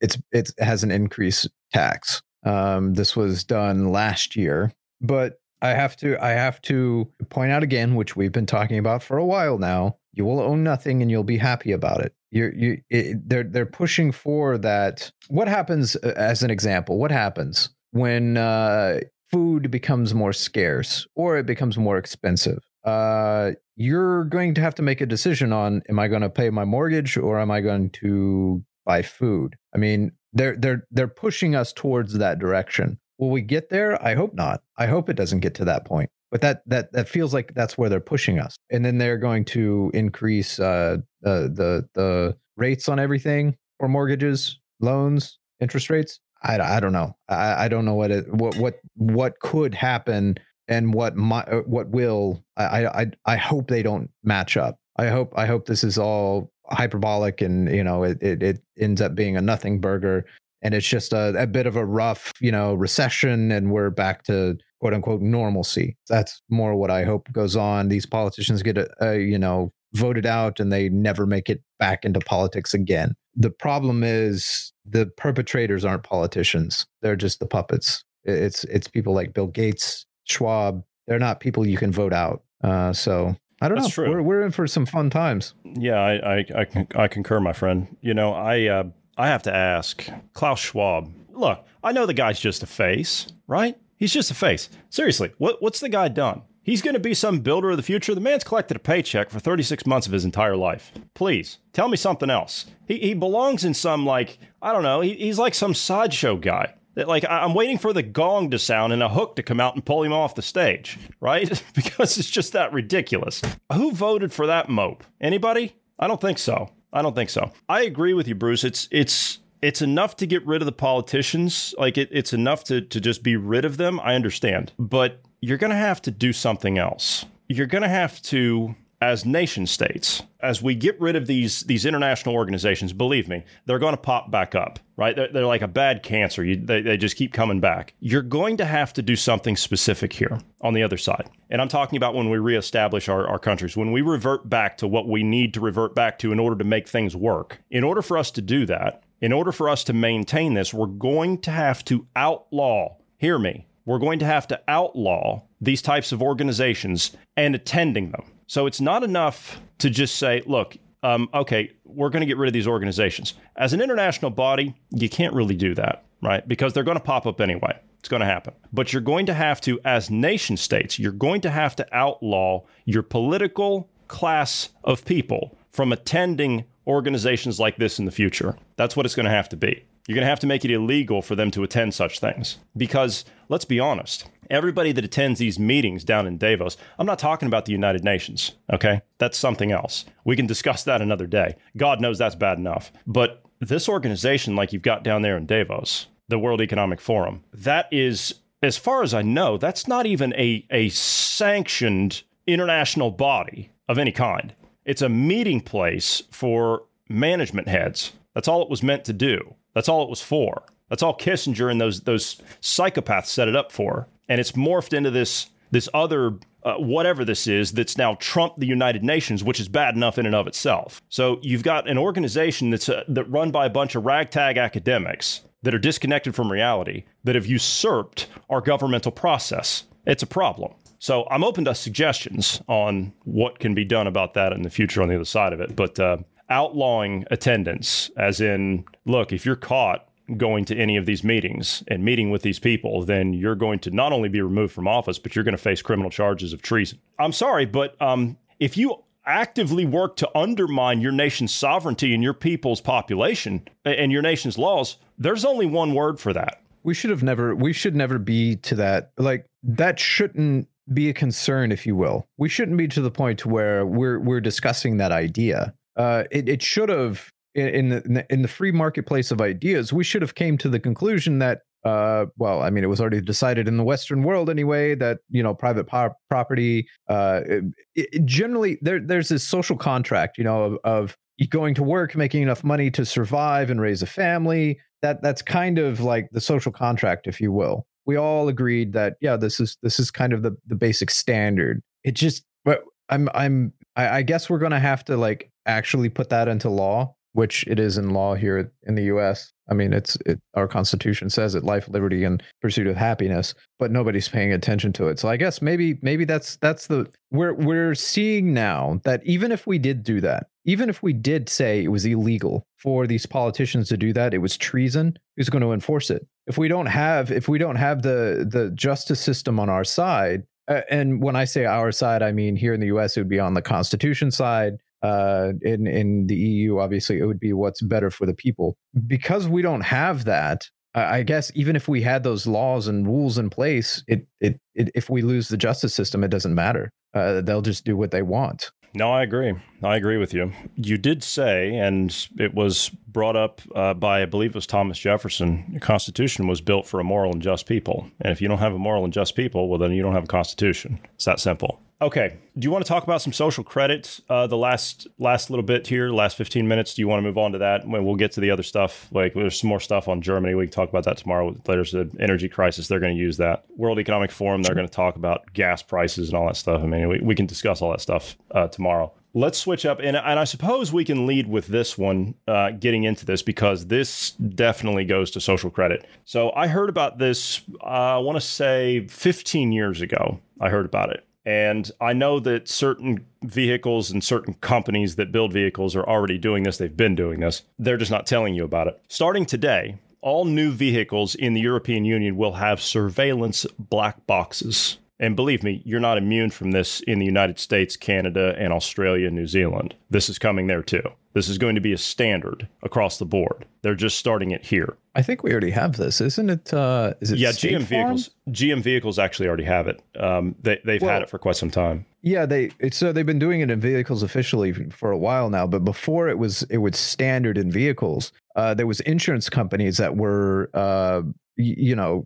[0.01, 2.21] it's it has an increased tax.
[2.45, 7.63] Um, this was done last year, but I have to I have to point out
[7.63, 9.97] again, which we've been talking about for a while now.
[10.11, 12.13] You will own nothing, and you'll be happy about it.
[12.31, 15.11] You're, you it, they're they're pushing for that.
[15.29, 16.99] What happens uh, as an example?
[16.99, 18.99] What happens when uh,
[19.31, 22.59] food becomes more scarce or it becomes more expensive.
[22.83, 26.49] Uh, you're going to have to make a decision on: Am I going to pay
[26.49, 29.55] my mortgage or am I going to buy food?
[29.73, 32.99] I mean, they're they're they're pushing us towards that direction.
[33.19, 34.03] Will we get there?
[34.03, 34.61] I hope not.
[34.77, 36.09] I hope it doesn't get to that point.
[36.29, 38.55] But that that that feels like that's where they're pushing us.
[38.71, 44.59] And then they're going to increase uh, the the the rates on everything for mortgages,
[44.79, 46.19] loans, interest rates.
[46.43, 47.15] I, I don't know.
[47.29, 51.61] I, I don't know what it what what what could happen and what my uh,
[51.61, 52.43] what will.
[52.57, 54.77] I I I hope they don't match up.
[54.97, 59.01] I hope I hope this is all hyperbolic and you know it it, it ends
[59.01, 60.25] up being a nothing burger
[60.61, 64.23] and it's just a, a bit of a rough you know recession and we're back
[64.23, 65.97] to quote unquote normalcy.
[66.09, 67.87] That's more what I hope goes on.
[67.87, 72.03] These politicians get a, a you know voted out and they never make it back
[72.03, 73.15] into politics again.
[73.35, 76.85] The problem is the perpetrators aren't politicians.
[77.01, 78.03] They're just the puppets.
[78.23, 80.83] It's it's people like Bill Gates, Schwab.
[81.07, 82.43] They're not people you can vote out.
[82.63, 84.05] Uh, so I don't That's know.
[84.05, 84.13] True.
[84.13, 85.53] We're we're in for some fun times.
[85.63, 87.95] Yeah, I I I, I concur, my friend.
[88.01, 88.83] You know, I uh,
[89.17, 91.11] I have to ask Klaus Schwab.
[91.31, 93.77] Look, I know the guy's just a face, right?
[93.97, 94.69] He's just a face.
[94.89, 96.43] Seriously, what what's the guy done?
[96.63, 98.15] He's going to be some builder of the future.
[98.15, 100.93] The man's collected a paycheck for 36 months of his entire life.
[101.13, 102.65] Please, tell me something else.
[102.87, 106.73] He, he belongs in some, like, I don't know, he, he's like some sideshow guy.
[106.95, 109.75] That, like, I'm waiting for the gong to sound and a hook to come out
[109.75, 111.61] and pull him off the stage, right?
[111.75, 113.41] because it's just that ridiculous.
[113.73, 115.03] Who voted for that mope?
[115.19, 115.75] Anybody?
[115.99, 116.69] I don't think so.
[116.93, 117.51] I don't think so.
[117.67, 118.63] I agree with you, Bruce.
[118.63, 121.75] It's, it's, it's enough to get rid of the politicians.
[121.77, 123.99] Like it, it's enough to, to just be rid of them.
[123.99, 124.71] I understand.
[124.77, 127.25] But you're going to have to do something else.
[127.49, 131.85] You're going to have to as nation states, as we get rid of these these
[131.85, 135.13] international organizations, believe me, they're going to pop back up, right?
[135.13, 136.45] They're, they're like a bad cancer.
[136.45, 137.95] You, they, they just keep coming back.
[137.99, 141.29] You're going to have to do something specific here on the other side.
[141.49, 144.87] And I'm talking about when we reestablish our, our countries, when we revert back to
[144.87, 147.61] what we need to revert back to in order to make things work.
[147.69, 150.85] In order for us to do that, in order for us to maintain this, we're
[150.85, 156.11] going to have to outlaw, hear me, we're going to have to outlaw these types
[156.11, 158.23] of organizations and attending them.
[158.47, 162.47] So it's not enough to just say, look, um, okay, we're going to get rid
[162.47, 163.33] of these organizations.
[163.57, 166.47] As an international body, you can't really do that, right?
[166.47, 167.77] Because they're going to pop up anyway.
[167.99, 168.53] It's going to happen.
[168.71, 172.63] But you're going to have to, as nation states, you're going to have to outlaw
[172.85, 178.57] your political class of people from attending organizations like this in the future.
[178.75, 179.85] That's what it's going to have to be.
[180.07, 182.57] You're going to have to make it illegal for them to attend such things.
[182.75, 187.47] Because let's be honest, everybody that attends these meetings down in Davos, I'm not talking
[187.47, 189.01] about the United Nations, okay?
[189.17, 190.05] That's something else.
[190.23, 191.55] We can discuss that another day.
[191.77, 192.91] God knows that's bad enough.
[193.07, 197.87] But this organization, like you've got down there in Davos, the World Economic Forum, that
[197.91, 203.97] is, as far as I know, that's not even a, a sanctioned international body of
[203.97, 204.53] any kind.
[204.85, 208.11] It's a meeting place for management heads.
[208.33, 209.55] That's all it was meant to do.
[209.73, 210.63] That's all it was for.
[210.93, 214.07] That's all Kissinger and those those psychopaths set it up for.
[214.29, 218.67] And it's morphed into this this other uh, whatever this is that's now trumped the
[218.67, 221.01] United Nations, which is bad enough in and of itself.
[221.09, 225.41] So you've got an organization that's uh, that run by a bunch of ragtag academics
[225.63, 229.85] that are disconnected from reality that have usurped our governmental process.
[230.05, 230.75] It's a problem.
[230.99, 235.01] So I'm open to suggestions on what can be done about that in the future
[235.01, 235.75] on the other side of it.
[235.75, 236.17] But uh,
[236.51, 240.07] outlawing attendance, as in, look, if you're caught
[240.37, 243.91] going to any of these meetings and meeting with these people, then you're going to
[243.91, 246.99] not only be removed from office, but you're going to face criminal charges of treason.
[247.19, 252.33] I'm sorry, but um, if you actively work to undermine your nation's sovereignty and your
[252.33, 256.61] people's population and your nation's laws, there's only one word for that.
[256.83, 261.13] We should have never we should never be to that like that shouldn't be a
[261.13, 262.27] concern if you will.
[262.37, 265.73] We shouldn't be to the point where we're we're discussing that idea.
[265.95, 270.21] Uh it, it should have in the in the free marketplace of ideas, we should
[270.21, 273.75] have came to the conclusion that uh, well, I mean, it was already decided in
[273.75, 276.87] the Western world anyway that you know private po- property.
[277.09, 277.63] Uh, it,
[277.95, 281.17] it generally, there there's this social contract, you know, of, of
[281.49, 284.79] going to work, making enough money to survive and raise a family.
[285.01, 287.85] That that's kind of like the social contract, if you will.
[288.05, 291.81] We all agreed that yeah, this is this is kind of the the basic standard.
[292.05, 296.29] It just, but I'm I'm I, I guess we're gonna have to like actually put
[296.29, 299.51] that into law which it is in law here in the U.S.
[299.69, 303.53] I mean, it's it, our Constitution says it: life, liberty, and pursuit of happiness.
[303.79, 305.19] But nobody's paying attention to it.
[305.19, 309.67] So I guess maybe maybe that's that's the we're we're seeing now that even if
[309.67, 313.89] we did do that, even if we did say it was illegal for these politicians
[313.89, 315.17] to do that, it was treason.
[315.35, 316.27] Who's going to enforce it?
[316.47, 320.43] If we don't have if we don't have the the justice system on our side,
[320.67, 323.17] uh, and when I say our side, I mean here in the U.S.
[323.17, 327.39] it would be on the Constitution side uh, in in the EU, obviously, it would
[327.39, 328.77] be what's better for the people.
[329.05, 333.37] Because we don't have that, I guess even if we had those laws and rules
[333.37, 336.91] in place, it it, it if we lose the justice system, it doesn't matter.
[337.13, 338.71] Uh, they'll just do what they want.
[338.95, 339.53] No, I agree.
[339.81, 340.51] I agree with you.
[340.75, 344.99] You did say, and it was brought up uh, by, I believe it was Thomas
[344.99, 348.07] Jefferson, the Constitution was built for a moral and just people.
[348.21, 350.25] And if you don't have a moral and just people, well, then you don't have
[350.25, 350.99] a Constitution.
[351.15, 351.79] It's that simple.
[352.03, 352.35] Okay.
[352.59, 354.19] Do you want to talk about some social credit?
[354.27, 356.93] Uh, the last last little bit here, last fifteen minutes.
[356.93, 357.87] Do you want to move on to that?
[357.87, 359.07] When we'll get to the other stuff.
[359.13, 360.53] Like there's some more stuff on Germany.
[360.53, 361.55] We can talk about that tomorrow.
[361.63, 362.89] There's an energy crisis.
[362.89, 363.63] They're going to use that.
[363.77, 364.63] World Economic Forum.
[364.63, 366.83] They're going to talk about gas prices and all that stuff.
[366.83, 369.13] I mean, we, we can discuss all that stuff uh, tomorrow.
[369.33, 373.05] Let's switch up, and, and I suppose we can lead with this one, uh, getting
[373.05, 376.05] into this because this definitely goes to social credit.
[376.25, 377.61] So I heard about this.
[377.81, 380.39] Uh, I want to say 15 years ago.
[380.61, 385.51] I heard about it and I know that certain vehicles and certain companies that build
[385.51, 386.77] vehicles are already doing this.
[386.77, 387.63] They've been doing this.
[387.77, 389.01] They're just not telling you about it.
[389.09, 394.97] Starting today, all new vehicles in the European Union will have surveillance black boxes.
[395.19, 399.29] And believe me, you're not immune from this in the United States, Canada, and Australia,
[399.29, 399.95] New Zealand.
[400.09, 401.03] This is coming there too.
[401.33, 403.65] This is going to be a standard across the board.
[403.81, 404.97] They're just starting it here.
[405.15, 406.73] I think we already have this, isn't it?
[406.73, 407.85] Uh, is it yeah, State GM Farm?
[407.87, 408.29] vehicles.
[408.49, 410.01] GM vehicles actually already have it.
[410.19, 412.05] Um, they, they've Well- had it for quite some time.
[412.25, 415.67] Yeah, they it's so they've been doing it in vehicles officially for a while now,
[415.67, 418.31] but before it was it was standard in vehicles.
[418.55, 421.21] Uh, there was insurance companies that were uh,
[421.57, 422.23] you know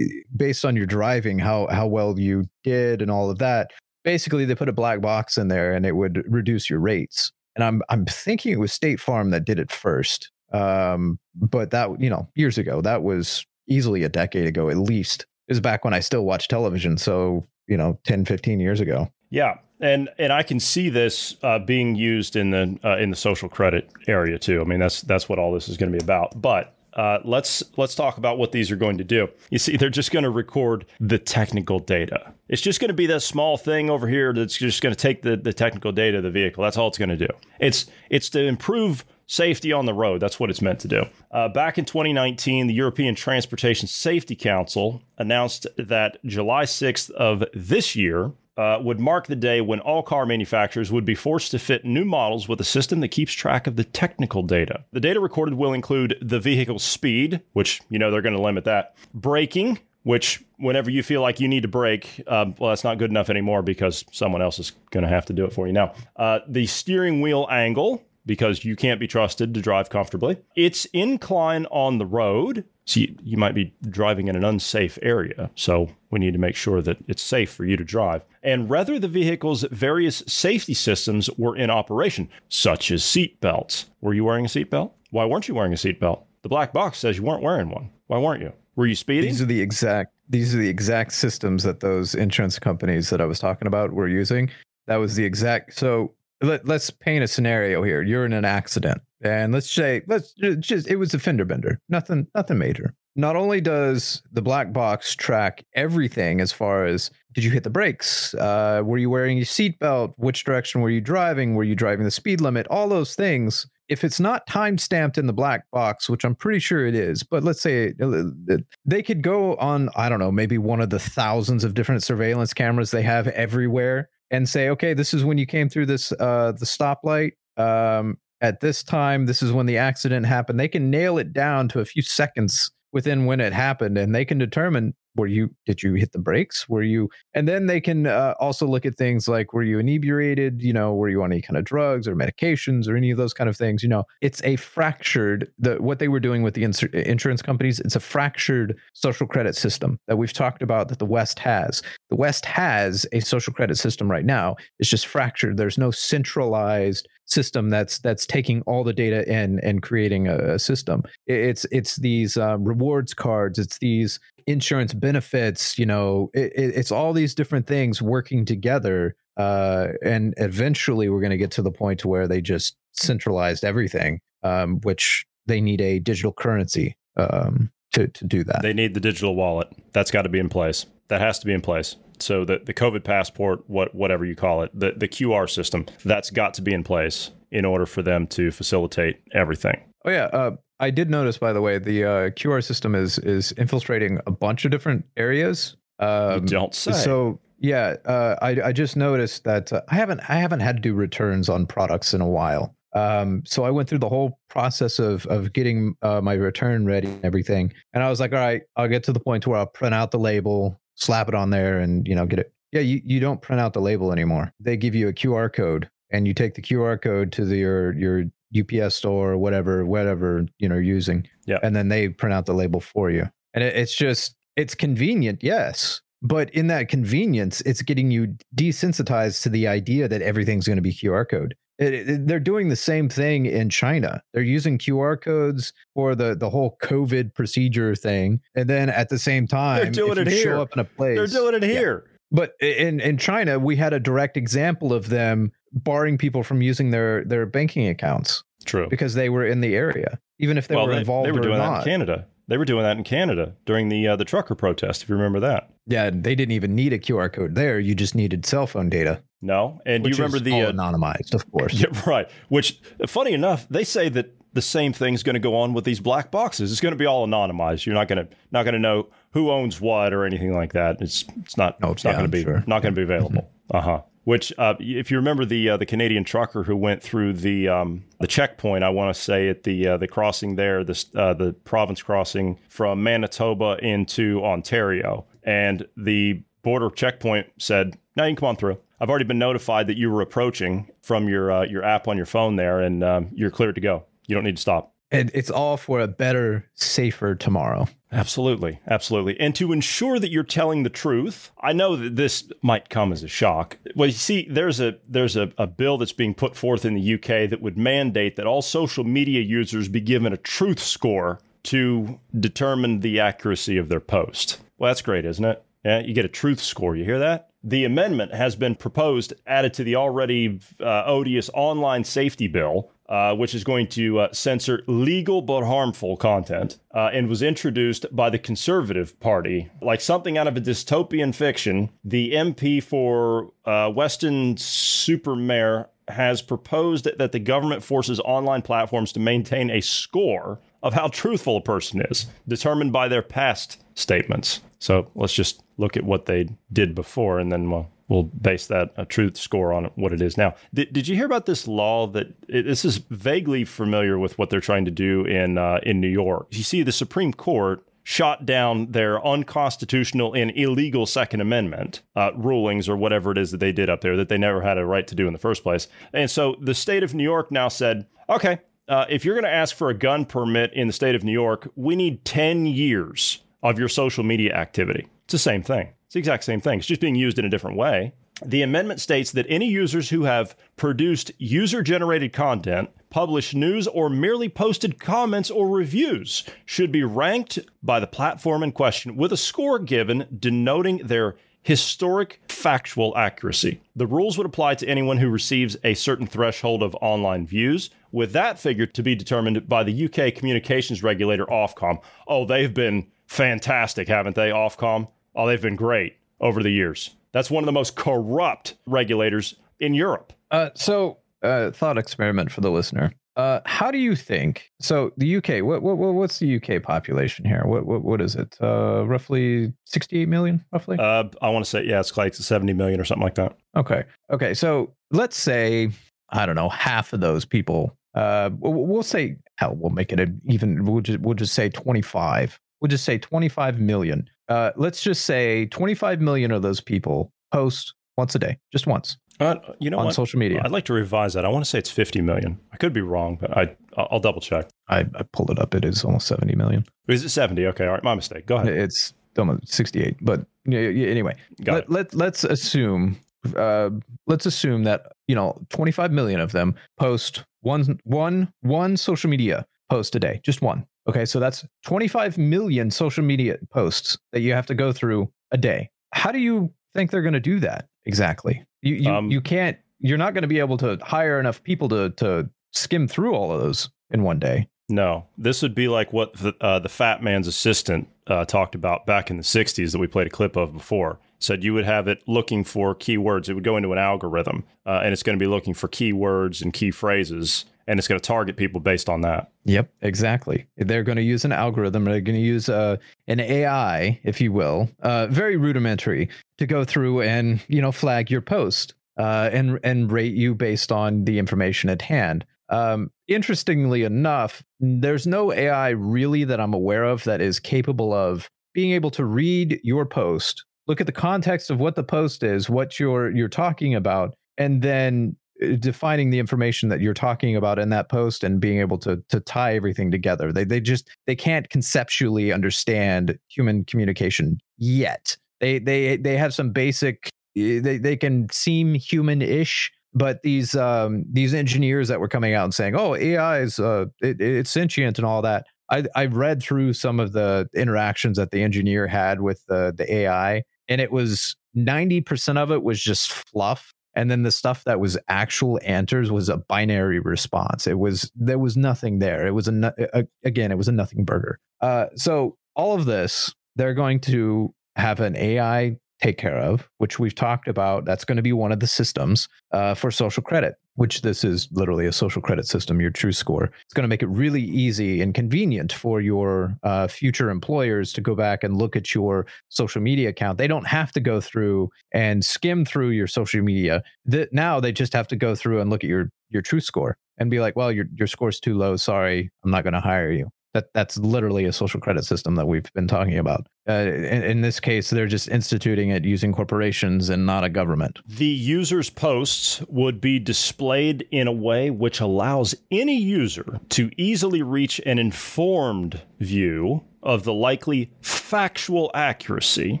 [0.34, 3.72] based on your driving how how well you did and all of that.
[4.04, 7.30] Basically, they put a black box in there and it would reduce your rates.
[7.56, 10.30] And I'm I'm thinking it was State Farm that did it first.
[10.52, 15.26] Um, but that you know years ago that was easily a decade ago at least.
[15.48, 19.10] Was back when I still watched television, so you know 10 15 years ago.
[19.30, 23.16] Yeah, and and I can see this uh, being used in the uh, in the
[23.16, 24.60] social credit area too.
[24.60, 26.40] I mean, that's that's what all this is going to be about.
[26.40, 29.28] But uh, let's let's talk about what these are going to do.
[29.50, 32.32] You see, they're just going to record the technical data.
[32.48, 35.22] It's just going to be that small thing over here that's just going to take
[35.22, 36.62] the, the technical data of the vehicle.
[36.62, 37.28] That's all it's going to do.
[37.58, 40.20] It's it's to improve safety on the road.
[40.20, 41.04] That's what it's meant to do.
[41.30, 47.96] Uh, back in 2019, the European Transportation Safety Council announced that July 6th of this
[47.96, 51.84] year uh, would mark the day when all car manufacturers would be forced to fit
[51.84, 54.84] new models with a system that keeps track of the technical data.
[54.92, 58.64] The data recorded will include the vehicle's speed, which, you know, they're going to limit
[58.64, 62.98] that, braking, which whenever you feel like you need to brake, um, well, that's not
[62.98, 65.72] good enough anymore because someone else is going to have to do it for you
[65.72, 65.92] now.
[66.16, 70.38] Uh, the steering wheel angle, because you can't be trusted to drive comfortably.
[70.56, 72.64] Its incline on the road.
[72.86, 75.50] So you, you might be driving in an unsafe area.
[75.54, 78.22] So we need to make sure that it's safe for you to drive.
[78.42, 83.86] And whether the vehicle's various safety systems were in operation, such as seat belts.
[84.00, 84.92] Were you wearing a seatbelt?
[85.10, 86.22] Why weren't you wearing a seatbelt?
[86.42, 87.90] The black box says you weren't wearing one.
[88.06, 88.52] Why weren't you?
[88.76, 89.30] Were you speeding?
[89.30, 93.26] These are the exact these are the exact systems that those insurance companies that I
[93.26, 94.50] was talking about were using.
[94.86, 96.12] That was the exact so
[96.42, 98.02] let, let's paint a scenario here.
[98.02, 99.00] You're in an accident.
[99.24, 101.80] And let's say let's just it was a fender bender.
[101.88, 102.94] Nothing nothing major.
[103.16, 107.70] not only does the black box track everything as far as did you hit the
[107.70, 108.34] brakes?
[108.34, 110.14] Uh, were you wearing your seatbelt?
[110.16, 111.54] Which direction were you driving?
[111.54, 112.66] Were you driving the speed limit?
[112.68, 113.66] All those things.
[113.88, 117.22] If it's not time stamped in the black box, which I'm pretty sure it is,
[117.22, 118.56] but let's say uh,
[118.86, 122.54] they could go on, I don't know, maybe one of the thousands of different surveillance
[122.54, 126.52] cameras they have everywhere and say, okay, this is when you came through this uh,
[126.58, 127.32] the stoplight.
[127.56, 130.60] Um, at this time, this is when the accident happened.
[130.60, 134.24] They can nail it down to a few seconds within when it happened, and they
[134.24, 136.68] can determine were you did you hit the brakes?
[136.68, 140.62] Were you and then they can uh, also look at things like were you inebriated?
[140.62, 143.32] You know were you on any kind of drugs or medications or any of those
[143.32, 143.82] kind of things?
[143.82, 147.80] You know it's a fractured the what they were doing with the insur- insurance companies
[147.80, 151.82] it's a fractured social credit system that we've talked about that the west has.
[152.10, 154.56] The west has a social credit system right now.
[154.78, 155.56] It's just fractured.
[155.56, 160.58] There's no centralized system that's that's taking all the data in and creating a, a
[160.58, 161.02] system.
[161.26, 163.58] It's it's these uh, rewards cards.
[163.58, 169.88] It's these insurance benefits you know it, it's all these different things working together uh,
[170.04, 174.20] and eventually we're going to get to the point to where they just centralized everything
[174.44, 178.62] um, which they need a digital currency um, to, to do that.
[178.62, 179.68] They need the digital wallet.
[179.92, 180.86] That's got to be in place.
[181.08, 181.96] That has to be in place.
[182.20, 186.30] So the, the covid passport what whatever you call it the, the qr system that's
[186.30, 189.80] got to be in place in order for them to facilitate everything.
[190.04, 193.52] Oh yeah uh, I did notice, by the way, the uh, QR system is is
[193.52, 195.76] infiltrating a bunch of different areas.
[195.98, 196.92] Um, you don't say.
[196.92, 200.82] So yeah, uh, I I just noticed that uh, I haven't I haven't had to
[200.82, 202.74] do returns on products in a while.
[202.94, 207.08] Um, so I went through the whole process of of getting uh, my return ready
[207.08, 209.66] and everything, and I was like, all right, I'll get to the point where I'll
[209.66, 212.52] print out the label, slap it on there, and you know get it.
[212.72, 214.52] Yeah, you, you don't print out the label anymore.
[214.58, 217.92] They give you a QR code, and you take the QR code to the, your
[217.94, 218.24] your
[218.58, 221.26] UPS store or whatever, whatever you know, using.
[221.46, 221.58] Yeah.
[221.62, 223.28] And then they print out the label for you.
[223.52, 226.00] And it, it's just it's convenient, yes.
[226.22, 230.82] But in that convenience, it's getting you desensitized to the idea that everything's going to
[230.82, 231.54] be QR code.
[231.78, 234.22] It, it, they're doing the same thing in China.
[234.32, 239.18] They're using QR codes for the the whole COVID procedure thing, and then at the
[239.18, 240.44] same time, they're doing it here.
[240.44, 242.04] Show up in a place, they're doing it here.
[242.06, 242.13] Yeah.
[242.34, 246.90] But in in China, we had a direct example of them barring people from using
[246.90, 248.42] their their banking accounts.
[248.64, 248.88] True.
[248.88, 251.28] Because they were in the area, even if they well, were they, involved.
[251.28, 252.26] They were doing that in Canada.
[252.48, 255.02] They were doing that in Canada during the uh, the trucker protest.
[255.02, 255.70] If you remember that.
[255.86, 257.78] Yeah, they didn't even need a QR code there.
[257.78, 259.22] You just needed cell phone data.
[259.40, 261.74] No, and you remember the uh, anonymized, of course.
[261.78, 262.28] Yeah, right.
[262.48, 266.00] Which, funny enough, they say that the same thing's going to go on with these
[266.00, 266.72] black boxes.
[266.72, 267.84] It's going to be all anonymized.
[267.84, 271.02] You're not going to not going to know who owns what or anything like that.
[271.02, 272.64] It's it's not oh, it's not going to be sure.
[272.66, 273.42] not going to be available.
[273.42, 273.76] Mm-hmm.
[273.76, 274.02] Uh huh.
[274.22, 278.04] Which, uh, if you remember the uh, the Canadian trucker who went through the um,
[278.20, 281.52] the checkpoint, I want to say at the uh, the crossing there, the uh, the
[281.52, 288.48] province crossing from Manitoba into Ontario, and the border checkpoint said, "Now you can come
[288.50, 288.78] on through.
[288.98, 292.26] I've already been notified that you were approaching from your uh, your app on your
[292.26, 294.04] phone there, and um, you're cleared to go.
[294.26, 297.88] You don't need to stop." And it's all for a better, safer tomorrow.
[298.10, 298.80] Absolutely.
[298.86, 299.38] Absolutely.
[299.40, 303.22] And to ensure that you're telling the truth, I know that this might come as
[303.22, 303.78] a shock.
[303.96, 307.14] Well, you see, there's a there's a, a bill that's being put forth in the
[307.14, 312.20] UK that would mandate that all social media users be given a truth score to
[312.38, 314.60] determine the accuracy of their post.
[314.78, 315.64] Well, that's great, isn't it?
[315.84, 316.96] Yeah, you get a truth score.
[316.96, 317.50] You hear that?
[317.62, 323.34] The amendment has been proposed, added to the already uh, odious online safety bill, uh,
[323.34, 328.30] which is going to uh, censor legal but harmful content, uh, and was introduced by
[328.30, 329.70] the Conservative Party.
[329.82, 337.32] Like something out of a dystopian fiction, the MP for uh, Weston-super-Mare has proposed that
[337.32, 342.26] the government forces online platforms to maintain a score of how truthful a person is,
[342.46, 344.60] determined by their past statements.
[344.78, 348.92] So let's just look at what they did before, and then we'll we'll base that
[348.96, 350.54] a truth score on what it is now.
[350.72, 354.50] Did, did you hear about this law that it, this is vaguely familiar with what
[354.50, 356.48] they're trying to do in uh, in New York?
[356.50, 362.86] You see, the Supreme Court shot down their unconstitutional and illegal Second Amendment uh, rulings
[362.86, 365.06] or whatever it is that they did up there that they never had a right
[365.06, 365.88] to do in the first place.
[366.12, 369.50] And so the state of New York now said, okay, uh, if you're going to
[369.50, 373.40] ask for a gun permit in the state of New York, we need 10 years
[373.62, 375.08] of your social media activity.
[375.24, 375.94] It's the same thing.
[376.14, 376.78] It's the exact same thing.
[376.78, 378.14] It's just being used in a different way.
[378.46, 384.08] The amendment states that any users who have produced user generated content, published news, or
[384.08, 389.36] merely posted comments or reviews should be ranked by the platform in question with a
[389.36, 393.80] score given denoting their historic factual accuracy.
[393.96, 398.30] The rules would apply to anyone who receives a certain threshold of online views, with
[398.34, 402.00] that figure to be determined by the UK communications regulator Ofcom.
[402.28, 405.08] Oh, they've been fantastic, haven't they, Ofcom?
[405.34, 407.14] Oh, they've been great over the years.
[407.32, 410.32] That's one of the most corrupt regulators in Europe.
[410.50, 413.12] Uh, so, uh, thought experiment for the listener.
[413.36, 414.70] Uh, how do you think?
[414.80, 417.64] So the UK, what, what what's the UK population here?
[417.64, 418.56] What what what is it?
[418.62, 420.98] Uh, roughly sixty-eight million, roughly.
[421.00, 423.56] Uh, I want to say yeah, it's like seventy million or something like that.
[423.76, 424.54] Okay, okay.
[424.54, 425.90] So let's say
[426.30, 427.96] I don't know half of those people.
[428.14, 430.84] Uh, we'll say hell, we'll make it an even.
[430.84, 432.60] We'll just we'll just say twenty-five.
[432.80, 434.30] We'll just say twenty-five million.
[434.48, 439.16] Uh, let's just say twenty-five million of those people post once a day, just once.
[439.40, 440.14] Uh, you know on what?
[440.14, 440.60] social media.
[440.64, 441.44] I'd like to revise that.
[441.44, 442.60] I want to say it's 50 million.
[442.72, 444.68] I could be wrong, but I I'll double check.
[444.88, 445.74] I, I pulled it up.
[445.74, 446.84] It is almost 70 million.
[447.08, 447.66] Is it 70?
[447.68, 448.46] Okay, all right, my mistake.
[448.46, 448.68] Go ahead.
[448.68, 450.18] It's almost 68.
[450.20, 453.18] But anyway, Got let, let let's assume
[453.56, 453.90] uh,
[454.26, 459.66] let's assume that you know 25 million of them post one one one social media
[459.90, 460.86] post a day, just one.
[461.06, 465.58] Okay, so that's 25 million social media posts that you have to go through a
[465.58, 465.90] day.
[466.12, 468.64] How do you think they're going to do that exactly?
[468.82, 469.76] You you, Um, you can't.
[470.00, 473.52] You're not going to be able to hire enough people to to skim through all
[473.52, 474.68] of those in one day.
[474.88, 479.06] No, this would be like what the, uh, the Fat Man's assistant uh, talked about
[479.06, 481.18] back in the 60s that we played a clip of before.
[481.44, 483.48] Said you would have it looking for keywords.
[483.48, 486.62] It would go into an algorithm, uh, and it's going to be looking for keywords
[486.62, 489.50] and key phrases, and it's going to target people based on that.
[489.64, 490.66] Yep, exactly.
[490.76, 492.04] They're going to use an algorithm.
[492.04, 496.28] They're going to use uh, an AI, if you will, uh, very rudimentary,
[496.58, 500.90] to go through and you know flag your post uh, and and rate you based
[500.90, 502.44] on the information at hand.
[502.68, 508.48] Um, interestingly enough, there's no AI really that I'm aware of that is capable of
[508.72, 512.68] being able to read your post, look at the context of what the post is,
[512.68, 517.78] what you're you're talking about, and then uh, defining the information that you're talking about
[517.78, 520.52] in that post and being able to to tie everything together.
[520.52, 525.36] They they just they can't conceptually understand human communication yet.
[525.60, 531.24] They they they have some basic eh, they they can seem human-ish but these um,
[531.30, 535.18] these engineers that were coming out and saying, "Oh, AI is uh, it, it's sentient
[535.18, 539.40] and all that," I I read through some of the interactions that the engineer had
[539.40, 544.30] with the the AI, and it was ninety percent of it was just fluff, and
[544.30, 547.86] then the stuff that was actual answers was a binary response.
[547.86, 549.46] It was there was nothing there.
[549.46, 551.58] It was a, a again, it was a nothing burger.
[551.80, 557.18] Uh, so all of this, they're going to have an AI take care of, which
[557.18, 558.06] we've talked about.
[558.06, 561.68] That's going to be one of the systems uh, for social credit, which this is
[561.70, 563.64] literally a social credit system, your true score.
[563.64, 568.22] It's going to make it really easy and convenient for your uh, future employers to
[568.22, 570.56] go back and look at your social media account.
[570.56, 574.02] They don't have to go through and skim through your social media.
[574.24, 577.18] That now they just have to go through and look at your your true score
[577.36, 578.96] and be like, well, your your score's too low.
[578.96, 580.48] Sorry, I'm not going to hire you.
[580.72, 583.66] That that's literally a social credit system that we've been talking about.
[583.88, 588.20] Uh, in, in this case, they're just instituting it using corporations and not a government.
[588.26, 594.62] The user's posts would be displayed in a way which allows any user to easily
[594.62, 600.00] reach an informed view of the likely factual accuracy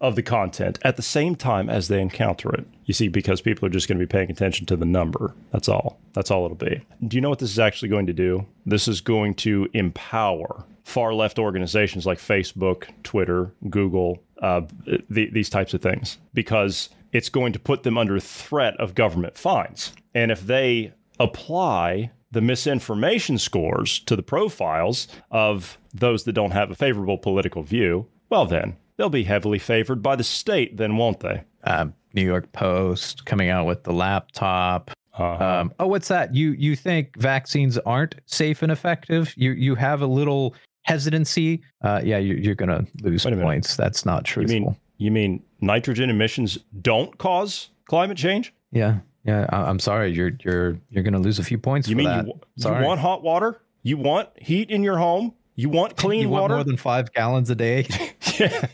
[0.00, 2.64] of the content at the same time as they encounter it.
[2.84, 5.34] You see, because people are just going to be paying attention to the number.
[5.50, 5.98] That's all.
[6.14, 6.84] That's all it'll be.
[7.06, 8.46] Do you know what this is actually going to do?
[8.66, 15.48] This is going to empower far left organizations like Facebook, Twitter, Google, uh, th- these
[15.48, 19.92] types of things, because it's going to put them under threat of government fines.
[20.14, 26.70] And if they apply the misinformation scores to the profiles of those that don't have
[26.70, 31.20] a favorable political view, well, then they'll be heavily favored by the state, then won't
[31.20, 31.44] they?
[31.64, 34.90] Uh, New York Post coming out with the laptop.
[35.14, 35.44] Uh-huh.
[35.44, 36.34] Um, oh, what's that?
[36.34, 39.34] You you think vaccines aren't safe and effective?
[39.36, 41.62] You you have a little hesitancy.
[41.82, 43.76] Uh, yeah, you, you're going to lose points.
[43.76, 48.52] That's not you mean you mean nitrogen emissions don't cause climate change?
[48.70, 49.46] yeah, yeah.
[49.50, 50.12] I, I'm sorry.
[50.12, 51.88] You're you're you're going to lose a few points.
[51.88, 52.26] You for mean that.
[52.26, 53.60] you, you want hot water?
[53.82, 55.34] You want heat in your home?
[55.54, 56.54] You want clean You want water?
[56.54, 57.86] more than five gallons a day?
[58.38, 58.66] yeah.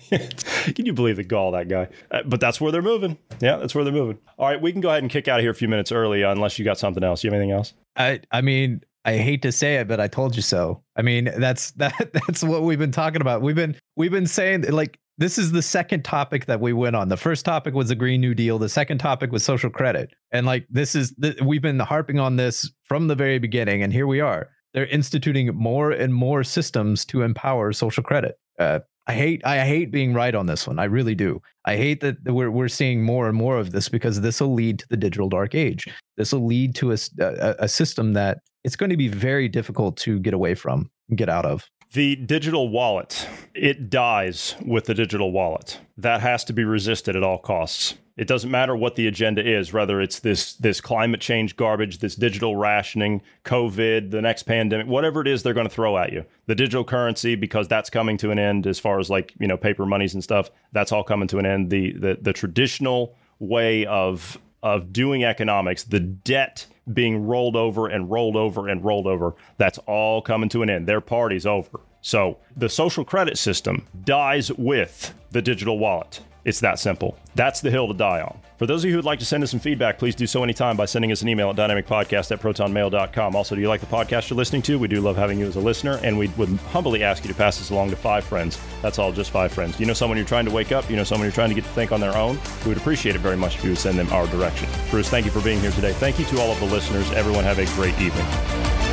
[0.75, 1.89] Can you believe the gall that guy?
[2.11, 3.17] Uh, but that's where they're moving.
[3.41, 4.19] Yeah, that's where they're moving.
[4.39, 6.25] All right, we can go ahead and kick out of here a few minutes early,
[6.25, 7.25] uh, unless you got something else.
[7.25, 7.73] You have anything else?
[7.97, 10.83] I I mean, I hate to say it, but I told you so.
[10.95, 13.41] I mean, that's that that's what we've been talking about.
[13.41, 17.09] We've been we've been saying like this is the second topic that we went on.
[17.09, 18.59] The first topic was the Green New Deal.
[18.59, 20.13] The second topic was social credit.
[20.31, 24.07] And like this is we've been harping on this from the very beginning, and here
[24.07, 24.51] we are.
[24.75, 28.39] They're instituting more and more systems to empower social credit.
[28.59, 30.79] Uh, I hate I hate being right on this one.
[30.79, 31.41] I really do.
[31.65, 34.79] I hate that we're we're seeing more and more of this because this will lead
[34.81, 35.89] to the digital dark age.
[36.19, 39.97] This will lead to a, a, a system that it's going to be very difficult
[39.99, 41.67] to get away from, get out of.
[41.93, 45.81] The digital wallet, it dies with the digital wallet.
[45.97, 47.95] That has to be resisted at all costs.
[48.19, 52.15] It doesn't matter what the agenda is, whether it's this this climate change garbage, this
[52.15, 56.25] digital rationing, COVID, the next pandemic, whatever it is they're going to throw at you.
[56.47, 59.57] The digital currency, because that's coming to an end as far as like, you know,
[59.57, 61.71] paper monies and stuff, that's all coming to an end.
[61.71, 68.11] The the the traditional way of of doing economics, the debt being rolled over and
[68.11, 70.87] rolled over and rolled over, that's all coming to an end.
[70.87, 71.81] Their party's over.
[72.01, 76.21] So the social credit system dies with the digital wallet.
[76.49, 77.15] It's that simple.
[77.35, 78.41] That's the hill to die on.
[78.57, 80.43] For those of you who would like to send us some feedback, please do so
[80.43, 83.37] anytime by sending us an email at dynamicpodcast at protonmail.com.
[83.37, 84.79] Also, do you like the podcast you're listening to?
[84.79, 87.37] We do love having you as a listener, and we would humbly ask you to
[87.37, 88.59] pass this along to five friends.
[88.81, 89.79] That's all, just five friends.
[89.79, 90.89] You know someone you're trying to wake up?
[90.89, 92.39] You know someone you're trying to get to think on their own?
[92.65, 94.71] We would appreciate it very much if you would send them our direction.
[94.91, 95.93] Bruce, thank you for being here today.
[95.93, 97.11] Thank you to all of the listeners.
[97.13, 98.88] Everyone have a great evening.